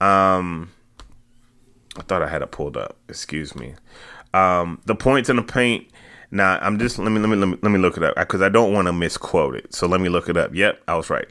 Um, 0.00 0.72
I 1.96 2.02
thought 2.02 2.22
I 2.22 2.28
had 2.28 2.42
it 2.42 2.50
pulled 2.50 2.76
up. 2.76 2.96
Excuse 3.08 3.54
me. 3.54 3.74
Um, 4.32 4.80
the 4.86 4.94
points 4.94 5.28
in 5.28 5.36
the 5.36 5.42
paint. 5.42 5.88
Now 6.30 6.58
I'm 6.60 6.78
just 6.78 6.98
let 6.98 7.10
me 7.10 7.18
let 7.18 7.28
me 7.28 7.36
let 7.36 7.48
me, 7.48 7.58
let 7.62 7.72
me 7.72 7.78
look 7.78 7.96
it 7.96 8.02
up 8.02 8.14
because 8.14 8.40
I 8.40 8.48
don't 8.48 8.72
want 8.72 8.86
to 8.86 8.92
misquote 8.92 9.56
it. 9.56 9.74
So 9.74 9.86
let 9.86 10.00
me 10.00 10.08
look 10.08 10.28
it 10.28 10.36
up. 10.36 10.54
Yep, 10.54 10.82
I 10.86 10.96
was 10.96 11.10
right. 11.10 11.26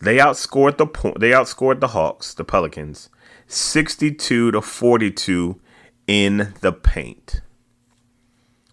They 0.00 0.18
outscored 0.18 0.76
the 0.76 0.86
point. 0.86 1.20
They 1.20 1.30
outscored 1.30 1.80
the 1.80 1.88
Hawks, 1.88 2.34
the 2.34 2.44
Pelicans, 2.44 3.08
62 3.46 4.52
to 4.52 4.60
42 4.60 5.60
in 6.06 6.54
the 6.60 6.72
paint. 6.72 7.40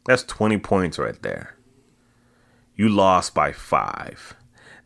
That's 0.05 0.23
20 0.23 0.57
points 0.57 0.99
right 0.99 1.21
there. 1.21 1.55
You 2.75 2.89
lost 2.89 3.33
by 3.33 3.51
five. 3.51 4.35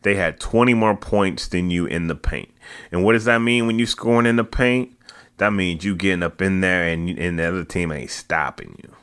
They 0.02 0.14
had 0.14 0.38
20 0.38 0.74
more 0.74 0.96
points 0.96 1.48
than 1.48 1.70
you 1.70 1.86
in 1.86 2.06
the 2.06 2.14
paint. 2.14 2.50
And 2.92 3.04
what 3.04 3.14
does 3.14 3.24
that 3.24 3.40
mean 3.40 3.66
when 3.66 3.78
you 3.78 3.86
scoring 3.86 4.26
in 4.26 4.36
the 4.36 4.44
paint? 4.44 4.96
That 5.38 5.52
means 5.52 5.84
you 5.84 5.96
getting 5.96 6.22
up 6.22 6.42
in 6.42 6.60
there 6.60 6.84
and, 6.88 7.08
and 7.18 7.38
the 7.38 7.44
other 7.44 7.64
team 7.64 7.90
ain't 7.90 8.10
stopping 8.10 8.78
you. 8.82 8.94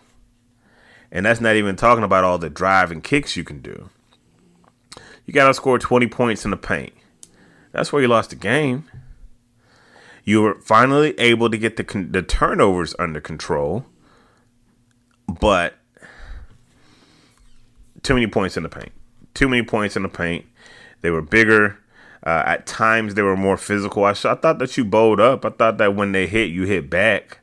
And 1.11 1.25
that's 1.25 1.41
not 1.41 1.55
even 1.55 1.75
talking 1.75 2.03
about 2.03 2.23
all 2.23 2.37
the 2.37 2.49
drive 2.49 2.91
and 2.91 3.03
kicks 3.03 3.35
you 3.37 3.43
can 3.43 3.61
do. 3.61 3.89
You 5.25 5.33
got 5.33 5.47
to 5.47 5.53
score 5.53 5.79
20 5.79 6.07
points 6.07 6.45
in 6.45 6.51
the 6.51 6.57
paint. 6.57 6.93
That's 7.71 7.91
where 7.91 8.01
you 8.01 8.07
lost 8.07 8.29
the 8.29 8.35
game. 8.35 8.85
You 10.23 10.41
were 10.41 10.55
finally 10.55 11.17
able 11.19 11.49
to 11.49 11.57
get 11.57 11.77
the, 11.77 12.07
the 12.09 12.21
turnovers 12.21 12.95
under 12.97 13.21
control, 13.21 13.85
but 15.27 15.75
too 18.01 18.13
many 18.13 18.27
points 18.27 18.57
in 18.57 18.63
the 18.63 18.69
paint. 18.69 18.91
Too 19.33 19.47
many 19.47 19.63
points 19.63 19.95
in 19.95 20.03
the 20.03 20.09
paint. 20.09 20.45
They 21.01 21.11
were 21.11 21.21
bigger. 21.21 21.79
Uh, 22.25 22.41
at 22.45 22.65
times 22.65 23.13
they 23.13 23.21
were 23.21 23.37
more 23.37 23.57
physical. 23.57 24.03
I, 24.03 24.11
I 24.11 24.13
thought 24.13 24.57
that 24.59 24.77
you 24.77 24.83
bowled 24.83 25.19
up. 25.19 25.45
I 25.45 25.49
thought 25.49 25.77
that 25.77 25.95
when 25.95 26.11
they 26.11 26.25
hit, 26.25 26.49
you 26.49 26.63
hit 26.63 26.89
back. 26.89 27.39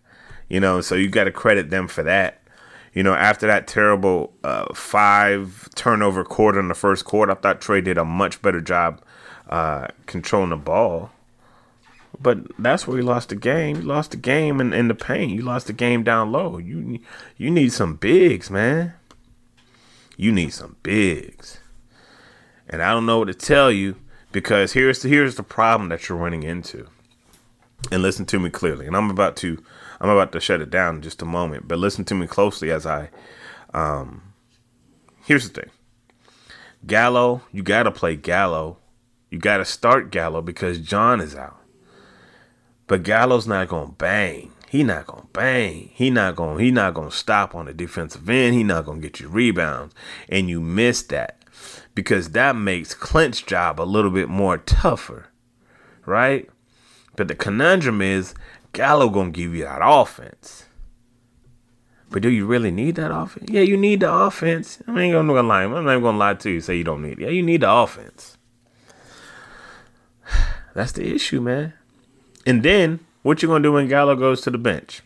You 0.49 0.61
know, 0.61 0.81
so 0.81 0.97
you 0.97 1.09
got 1.09 1.25
to 1.25 1.31
credit 1.31 1.71
them 1.71 1.89
for 1.89 2.03
that. 2.03 2.43
You 2.93 3.03
know, 3.03 3.15
after 3.15 3.47
that 3.47 3.67
terrible 3.67 4.35
uh, 4.45 4.75
five 4.75 5.69
turnover 5.75 6.25
quarter 6.25 6.61
in 6.61 6.69
the 6.69 6.75
first 6.75 7.05
quarter, 7.05 7.33
I 7.33 7.37
thought 7.37 7.61
Trey 7.61 7.81
did 7.81 7.97
a 7.97 8.05
much 8.05 8.43
better 8.43 8.61
job 8.61 9.01
uh, 9.49 9.89
controlling 10.07 10.51
the 10.51 10.57
ball. 10.57 11.11
But 12.21 12.39
that's 12.59 12.87
where 12.87 12.99
you 12.99 13.03
lost 13.03 13.31
the 13.31 13.37
game. 13.37 13.77
You 13.77 13.83
lost 13.83 14.11
the 14.11 14.17
game 14.17 14.61
in, 14.61 14.73
in 14.73 14.89
the 14.89 14.95
paint. 14.95 15.33
You 15.33 15.43
lost 15.43 15.69
the 15.69 15.73
game 15.73 16.03
down 16.03 16.31
low. 16.33 16.59
You 16.59 16.99
you 17.37 17.51
need 17.51 17.73
some 17.73 17.97
bigs, 17.97 18.51
man. 18.51 18.95
You 20.17 20.31
need 20.31 20.53
some 20.53 20.77
bigs. 20.83 21.59
And 22.69 22.83
I 22.83 22.91
don't 22.91 23.07
know 23.07 23.21
what 23.21 23.29
to 23.29 23.35
tell 23.35 23.73
you 23.73 23.97
because 24.33 24.73
here's 24.73 25.03
the, 25.03 25.09
here's 25.09 25.37
the 25.37 25.43
problem 25.43 25.89
that 25.91 26.09
you're 26.09 26.19
running 26.19 26.43
into. 26.43 26.89
And 27.91 28.03
listen 28.03 28.27
to 28.27 28.39
me 28.39 28.49
clearly. 28.51 28.87
And 28.87 28.97
I'm 28.97 29.11
about 29.11 29.37
to 29.39 29.63
I'm 30.01 30.09
about 30.09 30.33
to 30.33 30.41
shut 30.41 30.61
it 30.61 30.71
down 30.71 30.97
in 30.97 31.03
just 31.03 31.23
a 31.23 31.27
moment, 31.27 31.69
but 31.69 31.79
listen 31.79 32.05
to 32.07 32.15
me 32.15 32.27
closely 32.27 32.71
as 32.71 32.87
I 32.87 33.11
um 33.75 34.23
here's 35.25 35.49
the 35.49 35.63
thing. 35.63 35.71
Gallo, 36.87 37.43
you 37.53 37.63
got 37.63 37.85
to 37.85 37.91
play 37.93 38.17
Gallo. 38.17 38.79
You 39.31 39.39
got 39.39 39.59
to 39.59 39.65
start 39.65 40.11
Gallo 40.11 40.43
because 40.43 40.79
John 40.79 41.21
is 41.21 41.35
out. 41.35 41.61
But 42.87 43.03
Gallo's 43.05 43.47
not 43.47 43.69
going 43.69 43.89
to 43.89 43.95
bang. 43.95 44.53
he 44.69 44.83
not 44.83 45.07
gonna 45.07 45.27
bang. 45.35 45.91
He 45.93 46.09
not 46.09 46.35
gonna 46.35 46.59
he 46.59 46.71
not 46.71 46.95
gonna 46.95 47.11
stop 47.11 47.55
on 47.55 47.67
the 47.67 47.75
defensive 47.75 48.29
end. 48.31 48.55
He 48.55 48.65
not 48.65 48.87
gonna 48.87 49.01
get 49.01 49.21
you 49.21 49.29
rebounds, 49.29 49.95
and 50.31 50.49
you 50.49 50.61
miss 50.61 51.03
that 51.05 51.42
because 51.95 52.31
that 52.31 52.57
makes 52.57 52.95
Clint's 52.95 53.43
job 53.43 53.81
a 53.81 53.85
little 53.85 54.11
bit 54.11 54.29
more 54.29 54.59
tougher, 54.59 55.27
right? 56.07 56.49
But 57.17 57.29
the 57.29 57.35
conundrum 57.35 58.01
is 58.01 58.35
Gallo 58.73 59.09
gonna 59.09 59.31
give 59.31 59.55
you 59.55 59.65
that 59.65 59.81
offense. 59.83 60.67
But 62.11 62.23
do 62.23 62.29
you 62.29 62.47
really 62.47 62.71
need 62.71 62.97
that 62.97 63.15
offense? 63.15 63.51
Yeah, 63.51 63.63
you 63.63 63.77
need 63.77 64.01
the 64.01 64.13
offense. 64.13 64.83
I 64.87 65.01
ain't 65.01 65.15
gonna 65.15 65.33
lie. 65.43 65.65
I'm 65.65 65.73
not 65.73 65.91
even 65.91 66.03
gonna 66.03 66.19
lie 66.19 66.35
to 66.35 66.51
you. 66.51 66.61
Say 66.61 66.77
you 66.77 66.85
don't 66.85 67.03
need 67.03 67.19
it. 67.19 67.21
Yeah, 67.21 67.31
you 67.31 67.43
need 67.43 67.63
the 67.63 67.71
offense. 67.71 68.37
That's 70.75 70.93
the 70.93 71.15
issue, 71.15 71.41
man. 71.41 71.73
And 72.47 72.63
then 72.63 73.01
what 73.23 73.43
you 73.43 73.49
gonna 73.49 73.63
do 73.63 73.73
when 73.73 73.89
Gallo 73.89 74.15
goes 74.15 74.43
to 74.43 74.51
the 74.51 74.59
bench? 74.59 75.03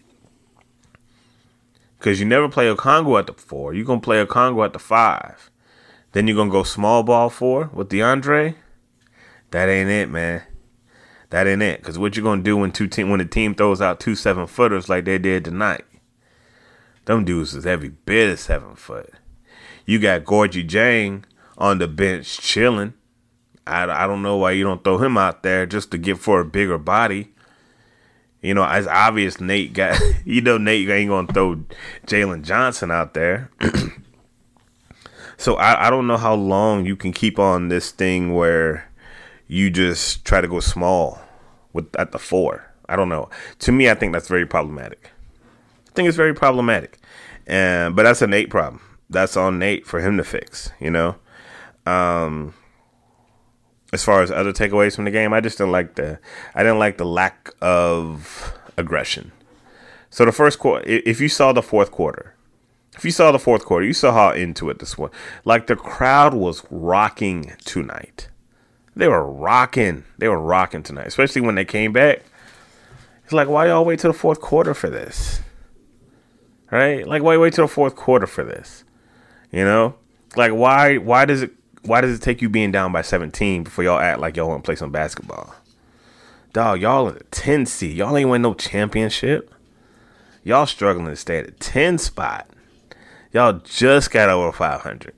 Because 1.99 2.18
you 2.18 2.27
never 2.27 2.49
play 2.49 2.68
a 2.68 2.77
Congo 2.77 3.16
at 3.18 3.27
the 3.27 3.33
four. 3.33 3.72
You're 3.72 3.85
gonna 3.85 4.01
play 4.01 4.20
a 4.20 4.27
Congo 4.27 4.64
at 4.64 4.72
the 4.72 4.79
five. 4.79 5.51
Then 6.16 6.26
you're 6.26 6.37
gonna 6.37 6.50
go 6.50 6.62
small 6.62 7.02
ball 7.02 7.29
four 7.29 7.68
with 7.74 7.90
DeAndre. 7.90 8.55
That 9.50 9.68
ain't 9.68 9.90
it, 9.90 10.09
man. 10.09 10.44
That 11.29 11.46
ain't 11.46 11.61
it. 11.61 11.79
Because 11.79 11.98
what 11.98 12.16
you 12.16 12.22
gonna 12.22 12.42
do 12.42 12.57
when 12.57 12.72
two 12.72 12.88
when 13.07 13.18
the 13.18 13.26
team 13.26 13.55
throws 13.55 13.83
out 13.83 14.00
two 14.00 14.14
seven 14.14 14.46
footers 14.46 14.88
like 14.88 15.05
they 15.05 15.18
did 15.18 15.44
tonight? 15.44 15.85
Them 17.05 17.26
dudes 17.26 17.55
is 17.55 17.66
every 17.66 17.90
bit 17.90 18.31
of 18.31 18.40
seven 18.40 18.76
foot. 18.76 19.12
You 19.85 19.98
got 19.98 20.24
Gorgie 20.24 20.66
Jang 20.66 21.26
on 21.59 21.81
the 21.81 21.87
bench 21.87 22.38
chilling. 22.38 22.94
I, 23.66 23.83
I 23.83 24.07
don't 24.07 24.22
know 24.22 24.38
why 24.38 24.52
you 24.52 24.64
don't 24.64 24.83
throw 24.83 24.96
him 24.96 25.18
out 25.18 25.42
there 25.42 25.66
just 25.66 25.90
to 25.90 25.98
get 25.98 26.16
for 26.16 26.40
a 26.40 26.46
bigger 26.46 26.79
body. 26.79 27.35
You 28.40 28.55
know, 28.55 28.64
it's 28.64 28.87
obvious 28.87 29.38
Nate 29.38 29.74
got, 29.74 30.00
you 30.24 30.40
know, 30.40 30.57
Nate 30.57 30.88
ain't 30.88 31.29
to 31.29 31.35
throw 31.35 31.57
Jalen 32.07 32.42
Johnson 32.42 32.90
out 32.90 33.12
there. 33.12 33.50
so 35.37 35.57
I, 35.57 35.87
I 35.87 35.90
don't 35.90 36.07
know 36.07 36.16
how 36.16 36.35
long 36.35 36.87
you 36.87 36.96
can 36.96 37.12
keep 37.12 37.38
on 37.38 37.68
this 37.68 37.90
thing 37.90 38.35
where 38.35 38.90
you 39.46 39.70
just 39.70 40.25
try 40.25 40.40
to 40.40 40.49
go 40.49 40.61
small 40.61 41.20
with 41.72 41.94
at 41.96 42.12
the 42.12 42.18
four. 42.18 42.72
I 42.88 42.96
don't 42.96 43.09
know. 43.09 43.29
To 43.61 43.72
me, 43.72 43.90
I 43.90 43.94
think 43.94 44.12
that's 44.12 44.29
very 44.29 44.46
problematic. 44.46 45.11
I 45.88 45.92
think 45.94 46.09
it's 46.09 46.16
very 46.16 46.35
problematic. 46.35 46.99
And 47.46 47.94
but 47.94 48.05
that's 48.05 48.22
a 48.22 48.27
Nate 48.27 48.51
problem. 48.51 48.81
That's 49.09 49.37
on 49.37 49.59
Nate 49.59 49.87
for 49.87 50.01
him 50.01 50.16
to 50.16 50.25
fix, 50.25 50.70
you 50.81 50.90
know. 50.90 51.16
Um 51.85 52.55
as 53.92 54.05
far 54.05 54.22
as 54.22 54.31
other 54.31 54.53
takeaways 54.53 54.96
from 54.96 55.05
the 55.05 55.11
game, 55.11 55.33
I 55.33 55.40
just 55.40 55.59
didn't 55.59 55.72
like 55.72 55.94
the 55.94 56.18
I 56.55 56.62
didn't 56.62 56.79
like 56.79 56.99
the 56.99 57.07
lack 57.07 57.51
of 57.61 58.53
aggression. 58.77 59.33
So 60.11 60.25
the 60.25 60.33
first 60.33 60.59
quarter, 60.59 60.85
if 60.87 61.20
you 61.20 61.29
saw 61.29 61.53
the 61.53 61.62
fourth 61.62 61.90
quarter, 61.90 62.36
if 62.97 63.05
you 63.05 63.11
saw 63.11 63.31
the 63.31 63.39
fourth 63.39 63.65
quarter, 63.65 63.85
you 63.85 63.93
saw 63.93 64.13
how 64.13 64.31
into 64.31 64.71
it 64.71 64.79
this 64.79 64.97
one. 64.97 65.11
Like 65.45 65.67
the 65.67 65.77
crowd 65.77 66.35
was 66.35 66.63
rocking 66.71 67.53
tonight. 67.65 68.29
They 68.95 69.09
were 69.09 69.31
rocking. 69.31 70.05
They 70.19 70.29
were 70.29 70.41
rocking 70.41 70.83
tonight, 70.83 71.07
especially 71.07 71.43
when 71.43 71.55
they 71.55 71.67
came 71.67 71.93
back. 71.93 72.23
It's 73.25 73.33
like, 73.33 73.49
why 73.49 73.67
y'all 73.67 73.85
wait 73.85 73.99
till 73.99 74.13
the 74.13 74.19
fourth 74.19 74.41
quarter 74.41 74.73
for 74.73 74.89
this? 74.89 75.41
Right? 76.71 77.07
Like, 77.07 77.23
why 77.23 77.37
wait 77.37 77.53
till 77.53 77.67
the 77.67 77.73
fourth 77.73 77.95
quarter 77.97 78.27
for 78.27 78.43
this? 78.43 78.85
You 79.53 79.65
know, 79.65 79.95
like 80.37 80.53
why? 80.53 80.97
Why 80.97 81.25
does 81.25 81.43
it? 81.43 81.53
Why 81.83 82.01
does 82.01 82.17
it 82.17 82.23
take 82.23 82.43
you 82.43 82.49
being 82.49 82.73
down 82.73 82.91
by 82.91 83.03
17 83.03 83.63
before 83.63 83.85
y'all 83.85 83.99
act 84.01 84.19
like 84.19 84.37
y'all 84.37 84.49
want 84.49 84.65
to 84.65 84.67
play 84.67 84.75
some 84.75 84.91
basketball? 84.91 85.55
Dog, 86.53 86.81
y'all 86.81 87.09
in 87.09 87.17
a 87.17 87.23
10 87.31 87.67
seed. 87.67 87.97
Y'all 87.97 88.17
ain't 88.17 88.31
win 88.31 88.43
no 88.43 88.55
championship. 88.55 89.55
Y'all 90.43 90.67
struggling 90.67 91.07
to 91.07 91.17
stay 91.17 91.39
at 91.39 91.49
a 91.49 91.53
10 91.53 91.99
spot. 91.99 92.49
Y'all 93.37 93.61
just 93.64 94.11
got 94.11 94.31
over 94.31 94.51
500. 94.51 95.12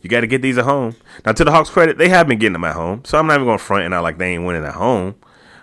You 0.00 0.08
got 0.08 0.22
to 0.22 0.26
get 0.26 0.40
these 0.40 0.56
at 0.56 0.64
home. 0.64 0.96
Now, 1.26 1.32
to 1.32 1.44
the 1.44 1.50
Hawks' 1.50 1.68
credit, 1.68 1.98
they 1.98 2.08
have 2.08 2.26
been 2.26 2.38
getting 2.38 2.54
them 2.54 2.64
at 2.64 2.74
home. 2.74 3.02
So 3.04 3.18
I'm 3.18 3.26
not 3.26 3.34
even 3.34 3.44
going 3.44 3.58
to 3.58 3.62
front 3.62 3.84
and 3.84 3.92
out 3.92 4.02
like 4.02 4.16
they 4.16 4.32
ain't 4.32 4.46
winning 4.46 4.64
at 4.64 4.76
home. 4.76 5.14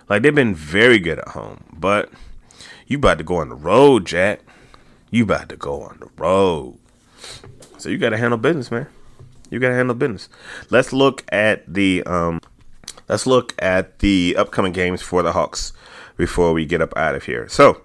Like, 0.08 0.22
they've 0.22 0.32
been 0.32 0.54
very 0.54 1.00
good 1.00 1.18
at 1.18 1.26
home. 1.30 1.64
But 1.72 2.12
you 2.86 2.98
about 2.98 3.18
to 3.18 3.24
go 3.24 3.38
on 3.38 3.48
the 3.48 3.56
road, 3.56 4.06
Jack. 4.06 4.42
You 5.10 5.24
about 5.24 5.48
to 5.48 5.56
go 5.56 5.82
on 5.82 5.98
the 5.98 6.08
road. 6.22 6.78
So 7.78 7.88
you 7.88 7.98
got 7.98 8.10
to 8.10 8.16
handle 8.16 8.38
business, 8.38 8.70
man. 8.70 8.86
You 9.50 9.58
got 9.58 9.70
to 9.70 9.74
handle 9.74 9.96
business. 9.96 10.28
Let's 10.70 10.92
look 10.92 11.24
at 11.32 11.64
the 11.66 12.04
um, 12.04 12.40
let's 13.08 13.26
look 13.26 13.56
at 13.58 13.98
the 13.98 14.36
upcoming 14.38 14.70
games 14.70 15.02
for 15.02 15.24
the 15.24 15.32
Hawks 15.32 15.72
before 16.16 16.52
we 16.52 16.64
get 16.64 16.80
up 16.80 16.96
out 16.96 17.16
of 17.16 17.24
here. 17.24 17.48
So 17.48 17.82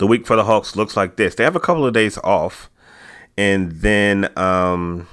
the 0.00 0.06
week 0.06 0.26
for 0.26 0.34
the 0.34 0.44
Hawks 0.44 0.74
looks 0.76 0.96
like 0.96 1.16
this. 1.16 1.34
They 1.34 1.44
have 1.44 1.54
a 1.54 1.60
couple 1.60 1.86
of 1.86 1.92
days 1.92 2.18
off, 2.24 2.70
and 3.36 3.70
then 3.70 4.36
um, 4.36 5.06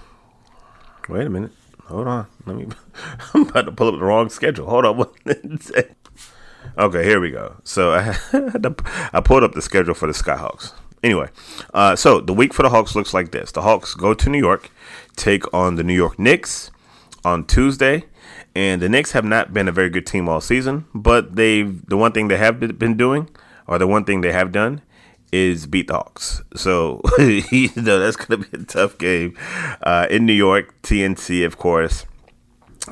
wait 1.09 1.27
a 1.27 1.29
minute. 1.29 1.51
Hold 1.87 2.07
on. 2.07 2.27
Let 2.45 2.55
me. 2.55 2.67
I'm 3.33 3.47
about 3.47 3.65
to 3.65 3.71
pull 3.73 3.89
up 3.89 3.99
the 3.99 4.05
wrong 4.05 4.29
schedule. 4.29 4.67
Hold 4.69 4.85
on. 4.85 5.09
okay, 6.77 7.03
here 7.03 7.19
we 7.19 7.31
go. 7.31 7.57
So 7.65 7.93
I, 7.95 8.13
to, 8.31 8.75
I 9.13 9.19
pulled 9.19 9.43
up 9.43 9.53
the 9.53 9.61
schedule 9.61 9.93
for 9.93 10.07
the 10.07 10.13
Skyhawks. 10.13 10.71
Anyway, 11.03 11.29
uh, 11.73 11.95
so 11.95 12.21
the 12.21 12.33
week 12.33 12.53
for 12.53 12.63
the 12.63 12.69
Hawks 12.69 12.95
looks 12.95 13.13
like 13.13 13.31
this. 13.31 13.51
The 13.51 13.61
Hawks 13.63 13.93
go 13.93 14.13
to 14.13 14.29
New 14.29 14.39
York, 14.39 14.71
take 15.17 15.53
on 15.53 15.75
the 15.75 15.83
New 15.83 15.93
York 15.93 16.17
Knicks 16.17 16.71
on 17.25 17.45
Tuesday. 17.45 18.05
And 18.55 18.81
the 18.81 18.89
Knicks 18.89 19.11
have 19.11 19.25
not 19.25 19.53
been 19.53 19.67
a 19.67 19.71
very 19.71 19.89
good 19.89 20.07
team 20.07 20.27
all 20.27 20.41
season, 20.41 20.85
but 20.95 21.35
they've 21.35 21.85
the 21.87 21.97
one 21.97 22.13
thing 22.13 22.29
they 22.29 22.37
have 22.37 22.59
been 22.79 22.97
doing, 22.97 23.29
or 23.67 23.77
the 23.77 23.87
one 23.87 24.05
thing 24.05 24.21
they 24.21 24.31
have 24.31 24.51
done, 24.51 24.81
is 25.31 25.67
beat 25.67 25.87
the 25.87 25.93
Hawks. 25.93 26.41
So 26.55 27.01
you 27.19 27.69
know 27.75 27.99
that's 27.99 28.15
going 28.15 28.41
to 28.41 28.49
be 28.49 28.63
a 28.63 28.65
tough 28.65 28.97
game 28.97 29.37
uh, 29.81 30.07
in 30.09 30.25
New 30.25 30.33
York. 30.33 30.81
TNC, 30.81 31.45
of 31.45 31.57
course. 31.57 32.05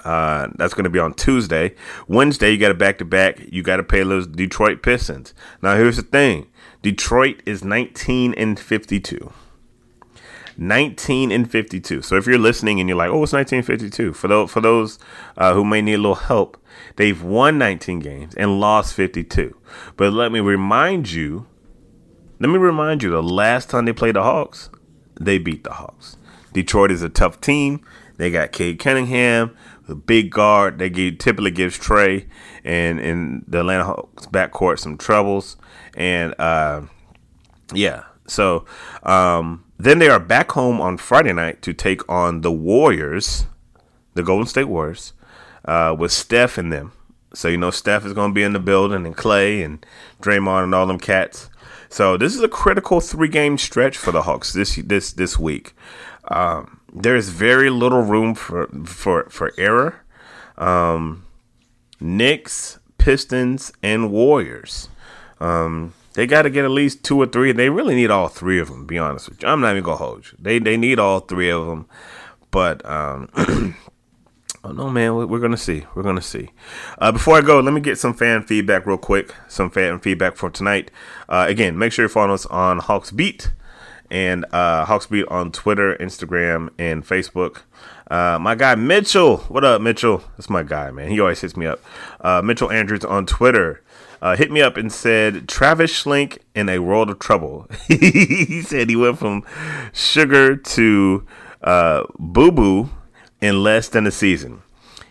Uh, 0.03 0.49
that's 0.55 0.73
going 0.73 0.83
to 0.83 0.89
be 0.89 0.99
on 0.99 1.13
Tuesday. 1.13 1.73
Wednesday, 2.07 2.51
you 2.51 2.57
got 2.57 2.71
a 2.71 2.75
back 2.75 2.97
to 2.97 3.05
back. 3.05 3.39
You 3.49 3.63
got 3.63 3.77
to 3.77 3.83
pay 3.83 4.03
those 4.03 4.27
Detroit 4.27 4.83
Pistons. 4.83 5.33
Now, 5.61 5.77
here's 5.77 5.95
the 5.95 6.03
thing 6.03 6.47
Detroit 6.81 7.41
is 7.45 7.63
19 7.63 8.33
and 8.33 8.59
52. 8.59 9.31
19 10.57 11.31
and 11.31 11.49
52. 11.49 12.01
So 12.01 12.15
if 12.15 12.27
you're 12.27 12.37
listening 12.37 12.79
and 12.79 12.89
you're 12.89 12.97
like, 12.97 13.09
oh, 13.09 13.23
it's 13.23 13.33
1952, 13.33 14.13
for 14.13 14.27
those, 14.27 14.51
for 14.51 14.61
those 14.61 14.99
uh, 15.37 15.53
who 15.53 15.65
may 15.65 15.81
need 15.81 15.95
a 15.95 15.97
little 15.97 16.15
help, 16.15 16.61
they've 16.95 17.21
won 17.21 17.57
19 17.57 17.99
games 17.99 18.35
and 18.35 18.59
lost 18.59 18.93
52. 18.93 19.55
But 19.97 20.13
let 20.13 20.31
me 20.31 20.39
remind 20.39 21.11
you, 21.11 21.47
let 22.39 22.49
me 22.49 22.57
remind 22.57 23.03
you, 23.03 23.11
the 23.11 23.23
last 23.23 23.69
time 23.69 23.85
they 23.85 23.93
played 23.93 24.15
the 24.15 24.23
Hawks, 24.23 24.69
they 25.19 25.37
beat 25.37 25.63
the 25.63 25.73
Hawks. 25.73 26.17
Detroit 26.53 26.91
is 26.91 27.01
a 27.01 27.09
tough 27.09 27.41
team. 27.41 27.83
They 28.17 28.31
got 28.31 28.53
Cade 28.53 28.79
Cunningham, 28.79 29.55
the 29.87 29.95
big 29.95 30.31
guard. 30.31 30.79
They 30.79 30.89
give, 30.89 31.17
typically 31.17 31.51
gives 31.51 31.77
Trey 31.77 32.27
and 32.63 32.99
and 32.99 33.43
the 33.45 33.59
Atlanta 33.59 33.83
Hawks 33.83 34.25
backcourt 34.27 34.79
some 34.79 34.97
troubles. 34.97 35.57
And 35.95 36.33
uh, 36.39 36.83
yeah, 37.73 38.03
so 38.25 38.65
um, 39.03 39.64
then 39.77 39.99
they 39.99 40.09
are 40.09 40.19
back 40.19 40.51
home 40.51 40.79
on 40.79 40.97
Friday 40.97 41.33
night 41.33 41.61
to 41.63 41.73
take 41.73 42.07
on 42.09 42.41
the 42.41 42.51
Warriors, 42.51 43.45
the 44.13 44.23
Golden 44.23 44.47
State 44.47 44.65
Warriors, 44.65 45.13
uh, 45.65 45.95
with 45.97 46.11
Steph 46.11 46.57
and 46.57 46.71
them. 46.71 46.93
So 47.33 47.47
you 47.49 47.57
know 47.57 47.71
Steph 47.71 48.05
is 48.05 48.13
going 48.13 48.31
to 48.31 48.35
be 48.35 48.43
in 48.43 48.53
the 48.53 48.59
building, 48.59 49.05
and 49.05 49.15
Clay 49.15 49.61
and 49.61 49.85
Draymond 50.21 50.63
and 50.63 50.75
all 50.75 50.87
them 50.87 50.99
cats. 50.99 51.49
So 51.89 52.17
this 52.17 52.35
is 52.35 52.41
a 52.41 52.47
critical 52.47 53.01
three 53.01 53.27
game 53.27 53.57
stretch 53.57 53.97
for 53.97 54.11
the 54.11 54.23
Hawks 54.23 54.53
this 54.53 54.75
this 54.75 55.11
this 55.11 55.37
week. 55.37 55.73
Um, 56.29 56.79
there 56.93 57.15
is 57.15 57.29
very 57.29 57.69
little 57.69 58.01
room 58.01 58.35
for 58.35 58.67
for 58.85 59.27
for 59.29 59.51
error. 59.57 60.01
Um, 60.57 61.25
Knicks, 61.99 62.79
Pistons, 62.97 63.71
and 63.83 64.11
Warriors. 64.11 64.89
Um, 65.39 65.93
they 66.15 66.25
got 66.25 66.43
to 66.43 66.49
get 66.49 66.65
at 66.65 66.71
least 66.71 67.03
two 67.03 67.21
or 67.21 67.27
three. 67.27 67.51
They 67.51 67.69
really 67.69 67.95
need 67.95 68.09
all 68.09 68.27
three 68.27 68.59
of 68.59 68.69
them. 68.69 68.85
be 68.85 68.97
honest 68.97 69.29
with 69.29 69.41
you, 69.41 69.47
I'm 69.47 69.61
not 69.61 69.71
even 69.71 69.83
gonna 69.83 69.97
hold 69.97 70.25
you. 70.31 70.37
They 70.39 70.59
they 70.59 70.77
need 70.77 70.97
all 70.99 71.19
three 71.19 71.49
of 71.49 71.67
them, 71.67 71.87
but 72.51 72.85
um, 72.85 73.29
oh 74.63 74.71
no, 74.71 74.89
man, 74.89 75.15
we're 75.15 75.39
gonna 75.39 75.57
see. 75.57 75.85
We're 75.93 76.03
gonna 76.03 76.21
see. 76.21 76.51
Uh, 76.97 77.11
before 77.11 77.37
I 77.37 77.41
go, 77.41 77.59
let 77.59 77.73
me 77.73 77.81
get 77.81 77.99
some 77.99 78.13
fan 78.13 78.43
feedback 78.43 78.85
real 78.85 78.97
quick. 78.97 79.33
Some 79.47 79.69
fan 79.69 79.99
feedback 79.99 80.35
for 80.35 80.49
tonight. 80.49 80.89
Uh, 81.27 81.45
again, 81.47 81.77
make 81.77 81.91
sure 81.91 82.05
you 82.05 82.09
follow 82.09 82.33
us 82.33 82.45
on 82.47 82.79
Hawks 82.79 83.11
Beat 83.11 83.51
and 84.09 84.45
uh, 84.53 84.85
Hawks 84.85 85.07
Beat 85.07 85.25
on 85.27 85.51
Twitter, 85.51 85.97
Instagram, 85.97 86.69
and 86.77 87.05
Facebook. 87.05 87.63
Uh, 88.09 88.37
my 88.39 88.55
guy 88.55 88.75
Mitchell, 88.75 89.37
what 89.49 89.65
up, 89.65 89.81
Mitchell? 89.81 90.23
That's 90.37 90.49
my 90.49 90.63
guy, 90.63 90.91
man. 90.91 91.09
He 91.09 91.19
always 91.19 91.41
hits 91.41 91.57
me 91.57 91.65
up. 91.65 91.83
Uh, 92.21 92.41
Mitchell 92.41 92.71
Andrews 92.71 93.03
on 93.03 93.25
Twitter 93.25 93.81
uh, 94.21 94.35
hit 94.35 94.51
me 94.51 94.61
up 94.61 94.77
and 94.77 94.91
said 94.91 95.47
Travis 95.47 95.91
Schlenk 95.91 96.39
in 96.53 96.69
a 96.69 96.79
world 96.79 97.09
of 97.09 97.19
trouble. 97.19 97.67
he 97.87 98.61
said 98.61 98.89
he 98.89 98.95
went 98.95 99.19
from 99.19 99.43
sugar 99.93 100.55
to 100.55 101.25
uh, 101.61 102.03
boo 102.17 102.51
boo 102.51 102.89
in 103.41 103.63
less 103.63 103.87
than 103.89 104.07
a 104.07 104.11
season. 104.11 104.61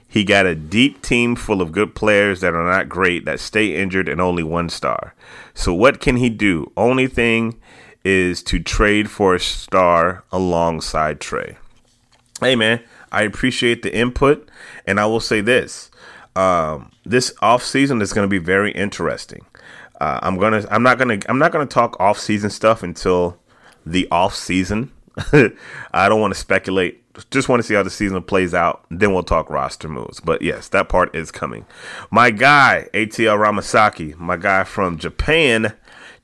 He 0.06 0.22
got 0.22 0.46
a 0.46 0.54
deep 0.54 1.02
team 1.02 1.34
full 1.34 1.60
of 1.60 1.72
good 1.72 1.96
players 1.96 2.40
that 2.40 2.54
are 2.54 2.70
not 2.70 2.88
great, 2.88 3.24
that 3.24 3.40
stay 3.40 3.74
injured, 3.74 4.08
and 4.08 4.20
only 4.20 4.44
one 4.44 4.68
star. 4.68 5.12
So, 5.54 5.74
what 5.74 6.00
can 6.00 6.18
he 6.18 6.30
do? 6.30 6.70
Only 6.76 7.08
thing 7.08 7.58
is 8.04 8.40
to 8.44 8.60
trade 8.60 9.10
for 9.10 9.34
a 9.34 9.40
star 9.40 10.22
alongside 10.30 11.20
Trey. 11.20 11.56
Hey, 12.40 12.54
man, 12.54 12.80
I 13.10 13.22
appreciate 13.22 13.82
the 13.82 13.92
input, 13.92 14.48
and 14.86 15.00
I 15.00 15.06
will 15.06 15.20
say 15.20 15.40
this 15.40 15.90
um, 16.36 16.90
this 17.04 17.32
off 17.40 17.62
season 17.62 18.02
is 18.02 18.12
going 18.12 18.24
to 18.24 18.30
be 18.30 18.38
very 18.38 18.72
interesting. 18.72 19.46
Uh, 20.00 20.18
I'm 20.22 20.38
gonna. 20.38 20.66
I'm 20.70 20.82
not 20.82 20.98
gonna. 20.98 21.18
I'm 21.28 21.38
not 21.38 21.52
gonna 21.52 21.66
talk 21.66 21.98
off 22.00 22.18
season 22.18 22.50
stuff 22.50 22.82
until 22.82 23.38
the 23.86 24.08
off 24.10 24.34
season. 24.34 24.90
I 25.92 26.08
don't 26.08 26.20
want 26.20 26.34
to 26.34 26.38
speculate. 26.40 27.00
Just 27.30 27.48
want 27.48 27.60
to 27.60 27.66
see 27.66 27.74
how 27.74 27.84
the 27.84 27.90
season 27.90 28.20
plays 28.22 28.54
out. 28.54 28.84
Then 28.90 29.14
we'll 29.14 29.22
talk 29.22 29.48
roster 29.48 29.88
moves. 29.88 30.18
But 30.18 30.42
yes, 30.42 30.66
that 30.68 30.88
part 30.88 31.14
is 31.14 31.30
coming. 31.30 31.64
My 32.10 32.32
guy, 32.32 32.88
ATL 32.92 33.38
Ramasaki, 33.38 34.16
my 34.18 34.36
guy 34.36 34.64
from 34.64 34.98
Japan, 34.98 35.72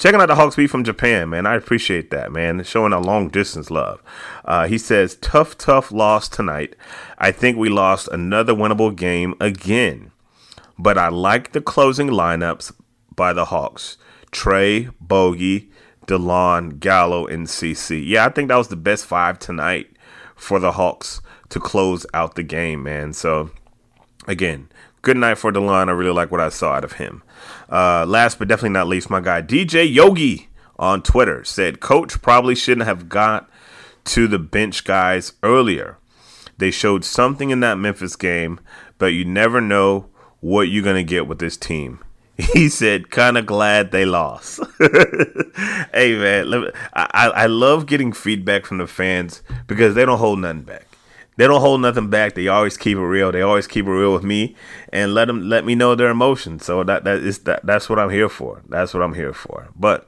checking 0.01 0.19
out 0.21 0.29
the 0.29 0.35
Hawks 0.35 0.57
beat 0.57 0.69
from 0.69 0.83
Japan, 0.83 1.29
man. 1.29 1.47
I 1.47 1.55
appreciate 1.55 2.11
that, 2.11 2.33
man. 2.33 2.65
Showing 2.65 2.95
a 2.95 2.99
long 2.99 3.29
distance 3.29 3.71
love. 3.71 4.03
Uh, 4.47 4.67
he 4.67 4.79
says, 4.79 5.17
tough, 5.17 5.59
tough 5.59 5.93
loss 5.93 6.27
tonight. 6.27 6.75
I 7.19 7.31
think 7.31 7.57
we 7.59 7.69
lost 7.69 8.09
another 8.09 8.55
winnable 8.55 8.97
game 8.97 9.35
again. 9.41 10.11
But 10.79 10.97
I 10.97 11.09
like 11.09 11.53
the 11.53 11.61
closing 11.61 12.09
lineups 12.09 12.73
by 13.15 13.35
the 13.35 13.45
Hawks. 13.45 13.99
Trae, 14.33 14.93
Bogey, 15.01 15.71
DeLon, 16.07 16.81
Gallo, 16.81 17.27
and 17.27 17.47
CC. 17.47 18.03
Yeah, 18.05 18.25
I 18.25 18.31
think 18.31 18.49
that 18.49 18.57
was 18.57 18.69
the 18.69 18.77
best 18.77 19.05
five 19.05 19.39
tonight 19.39 19.91
for 20.35 20.59
the 20.59 20.73
Hawks 20.73 21.21
to 21.51 21.61
close 21.61 22.07
out 22.15 22.37
the 22.37 22.43
game, 22.43 22.83
man. 22.83 23.13
So, 23.13 23.51
again, 24.27 24.71
good 25.03 25.19
night 25.19 25.37
for 25.37 25.53
DeLon. 25.53 25.89
I 25.89 25.93
really 25.93 26.13
like 26.15 26.31
what 26.31 26.41
I 26.41 26.49
saw 26.49 26.73
out 26.73 26.85
of 26.85 26.93
him. 26.93 27.23
Uh, 27.71 28.05
last 28.07 28.39
but 28.39 28.49
definitely 28.49 28.71
not 28.71 28.89
least, 28.89 29.11
my 29.11 29.21
guy 29.21 29.41
DJ 29.41 29.93
Yogi 29.93 30.49
on 30.79 31.03
Twitter 31.03 31.45
said, 31.45 31.81
Coach 31.81 32.21
probably 32.21 32.55
shouldn't 32.55 32.87
have 32.87 33.09
got 33.09 33.49
to 34.07 34.27
the 34.27 34.39
bench 34.39 34.85
guys 34.85 35.35
earlier. 35.43 35.99
They 36.59 36.71
showed 36.71 37.05
something 37.05 37.51
in 37.51 37.61
that 37.61 37.79
Memphis 37.79 38.17
game, 38.17 38.61
but 38.99 39.09
you 39.09 39.25
never 39.25 39.61
know 39.61 40.09
what 40.41 40.69
you're 40.69 40.83
going 40.83 40.97
to 40.97 41.09
get 41.09 41.27
with 41.27 41.39
this 41.39 41.57
team. 41.57 42.01
He 42.55 42.71
said, 42.71 43.11
kind 43.11 43.37
of 43.37 43.45
glad 43.45 43.93
they 43.93 44.07
lost. 44.07 44.61
hey, 44.79 46.17
man, 46.17 46.49
me, 46.49 46.71
I, 46.95 47.33
I 47.35 47.47
love 47.47 47.85
getting 47.85 48.15
feedback 48.15 48.65
from 48.65 48.79
the 48.79 48.87
fans 48.87 49.43
because 49.67 49.95
they 49.95 50.07
don't 50.07 50.19
hold 50.19 50.39
nothing 50.39 50.63
back. 50.63 50.90
They 51.41 51.47
don't 51.47 51.63
hold 51.63 51.81
nothing 51.81 52.11
back. 52.11 52.35
They 52.35 52.49
always 52.49 52.77
keep 52.77 52.99
it 52.99 53.01
real. 53.01 53.33
They 53.33 53.41
always 53.41 53.67
keep 53.67 53.87
it 53.87 53.91
real 53.91 54.13
with 54.13 54.23
me 54.23 54.55
and 54.93 55.15
let 55.15 55.25
them 55.25 55.49
let 55.49 55.65
me 55.65 55.75
know 55.75 55.95
their 55.95 56.11
emotions. 56.11 56.67
So 56.67 56.85
that 56.85 57.05
that 57.05 57.21
is 57.21 57.39
that 57.45 57.65
that's 57.65 57.89
what 57.89 57.99
I'm 57.99 58.11
here 58.11 58.29
for. 58.29 58.61
That's 58.69 58.93
what 58.93 59.03
I'm 59.03 59.15
here 59.15 59.33
for. 59.33 59.69
But 59.75 60.07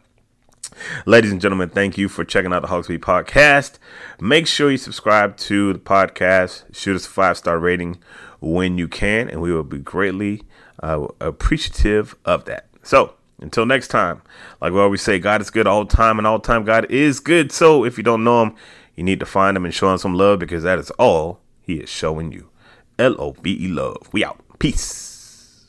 Ladies 1.07 1.33
and 1.33 1.40
gentlemen, 1.40 1.71
thank 1.71 1.97
you 1.97 2.11
for 2.11 2.23
checking 2.23 2.53
out 2.53 2.61
the 2.61 2.68
Hawks 2.68 2.88
Beat 2.88 3.01
podcast. 3.01 3.79
Make 4.21 4.47
sure 4.47 4.71
you 4.71 4.77
subscribe 4.77 5.38
to 5.38 5.73
the 5.73 5.79
podcast. 5.79 6.64
Shoot 6.75 6.97
us 6.97 7.07
a 7.07 7.09
five 7.09 7.38
star 7.38 7.59
rating 7.59 7.99
when 8.40 8.77
you 8.77 8.87
can, 8.87 9.31
and 9.31 9.40
we 9.40 9.53
will 9.53 9.62
be 9.62 9.79
greatly 9.79 10.42
uh, 10.83 11.07
appreciative 11.18 12.14
of 12.27 12.45
that. 12.45 12.66
So, 12.83 13.14
until 13.40 13.64
next 13.64 13.88
time, 13.88 14.21
like 14.61 14.75
we 14.75 14.81
always 14.81 15.01
say, 15.01 15.18
God 15.18 15.40
is 15.40 15.51
good 15.51 15.66
all 15.66 15.87
time, 15.87 16.18
and 16.18 16.27
all 16.27 16.40
time 16.40 16.64
God 16.64 16.90
is 16.90 17.21
good. 17.21 17.53
So, 17.53 17.85
if 17.85 17.97
you 17.97 18.05
don't 18.05 18.23
know 18.23 18.42
Him, 18.42 18.57
you 18.97 19.05
need 19.05 19.21
to 19.21 19.27
find 19.27 19.57
Him 19.57 19.65
and 19.65 19.75
show 19.75 19.91
Him 19.93 19.99
some 19.99 20.15
love 20.15 20.39
because 20.39 20.63
that 20.63 20.79
is 20.79 20.91
all 20.93 21.41
He 21.61 21.75
is 21.75 21.89
showing 21.89 22.33
you. 22.33 22.51
L 22.99 23.17
O 23.19 23.33
V 23.33 23.65
E 23.65 23.69
love. 23.69 24.09
We 24.13 24.25
out. 24.25 24.41
Peace. 24.59 25.67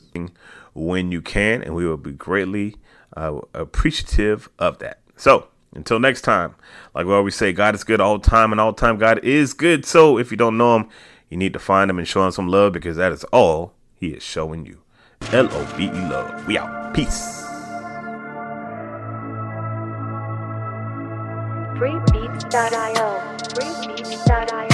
When 0.74 1.12
you 1.12 1.22
can, 1.22 1.62
and 1.62 1.74
we 1.74 1.86
will 1.86 1.96
be 1.96 2.12
greatly 2.12 2.76
uh, 3.16 3.40
appreciative 3.52 4.48
of 4.58 4.78
that. 4.78 5.00
So, 5.16 5.48
until 5.74 6.00
next 6.00 6.22
time, 6.22 6.56
like 6.94 7.06
we 7.06 7.12
always 7.12 7.36
say, 7.36 7.52
God 7.52 7.74
is 7.74 7.84
good 7.84 8.00
all 8.00 8.18
time, 8.18 8.52
and 8.52 8.60
all 8.60 8.72
time 8.72 8.98
God 8.98 9.20
is 9.24 9.54
good. 9.54 9.86
So, 9.86 10.18
if 10.18 10.30
you 10.30 10.36
don't 10.36 10.58
know 10.58 10.76
Him, 10.76 10.88
you 11.28 11.36
need 11.36 11.52
to 11.52 11.58
find 11.58 11.90
Him 11.90 11.98
and 11.98 12.08
show 12.08 12.24
Him 12.24 12.32
some 12.32 12.48
love 12.48 12.72
because 12.72 12.96
that 12.96 13.12
is 13.12 13.24
all 13.24 13.74
He 13.94 14.08
is 14.08 14.22
showing 14.22 14.66
you. 14.66 14.82
L 15.32 15.48
O 15.50 15.64
V 15.76 15.84
E 15.84 15.90
love. 15.90 16.46
We 16.46 16.58
out. 16.58 16.92
Peace. 16.94 17.42
Freebeats.io. 21.76 23.13
Freebeats.io. 24.26 24.73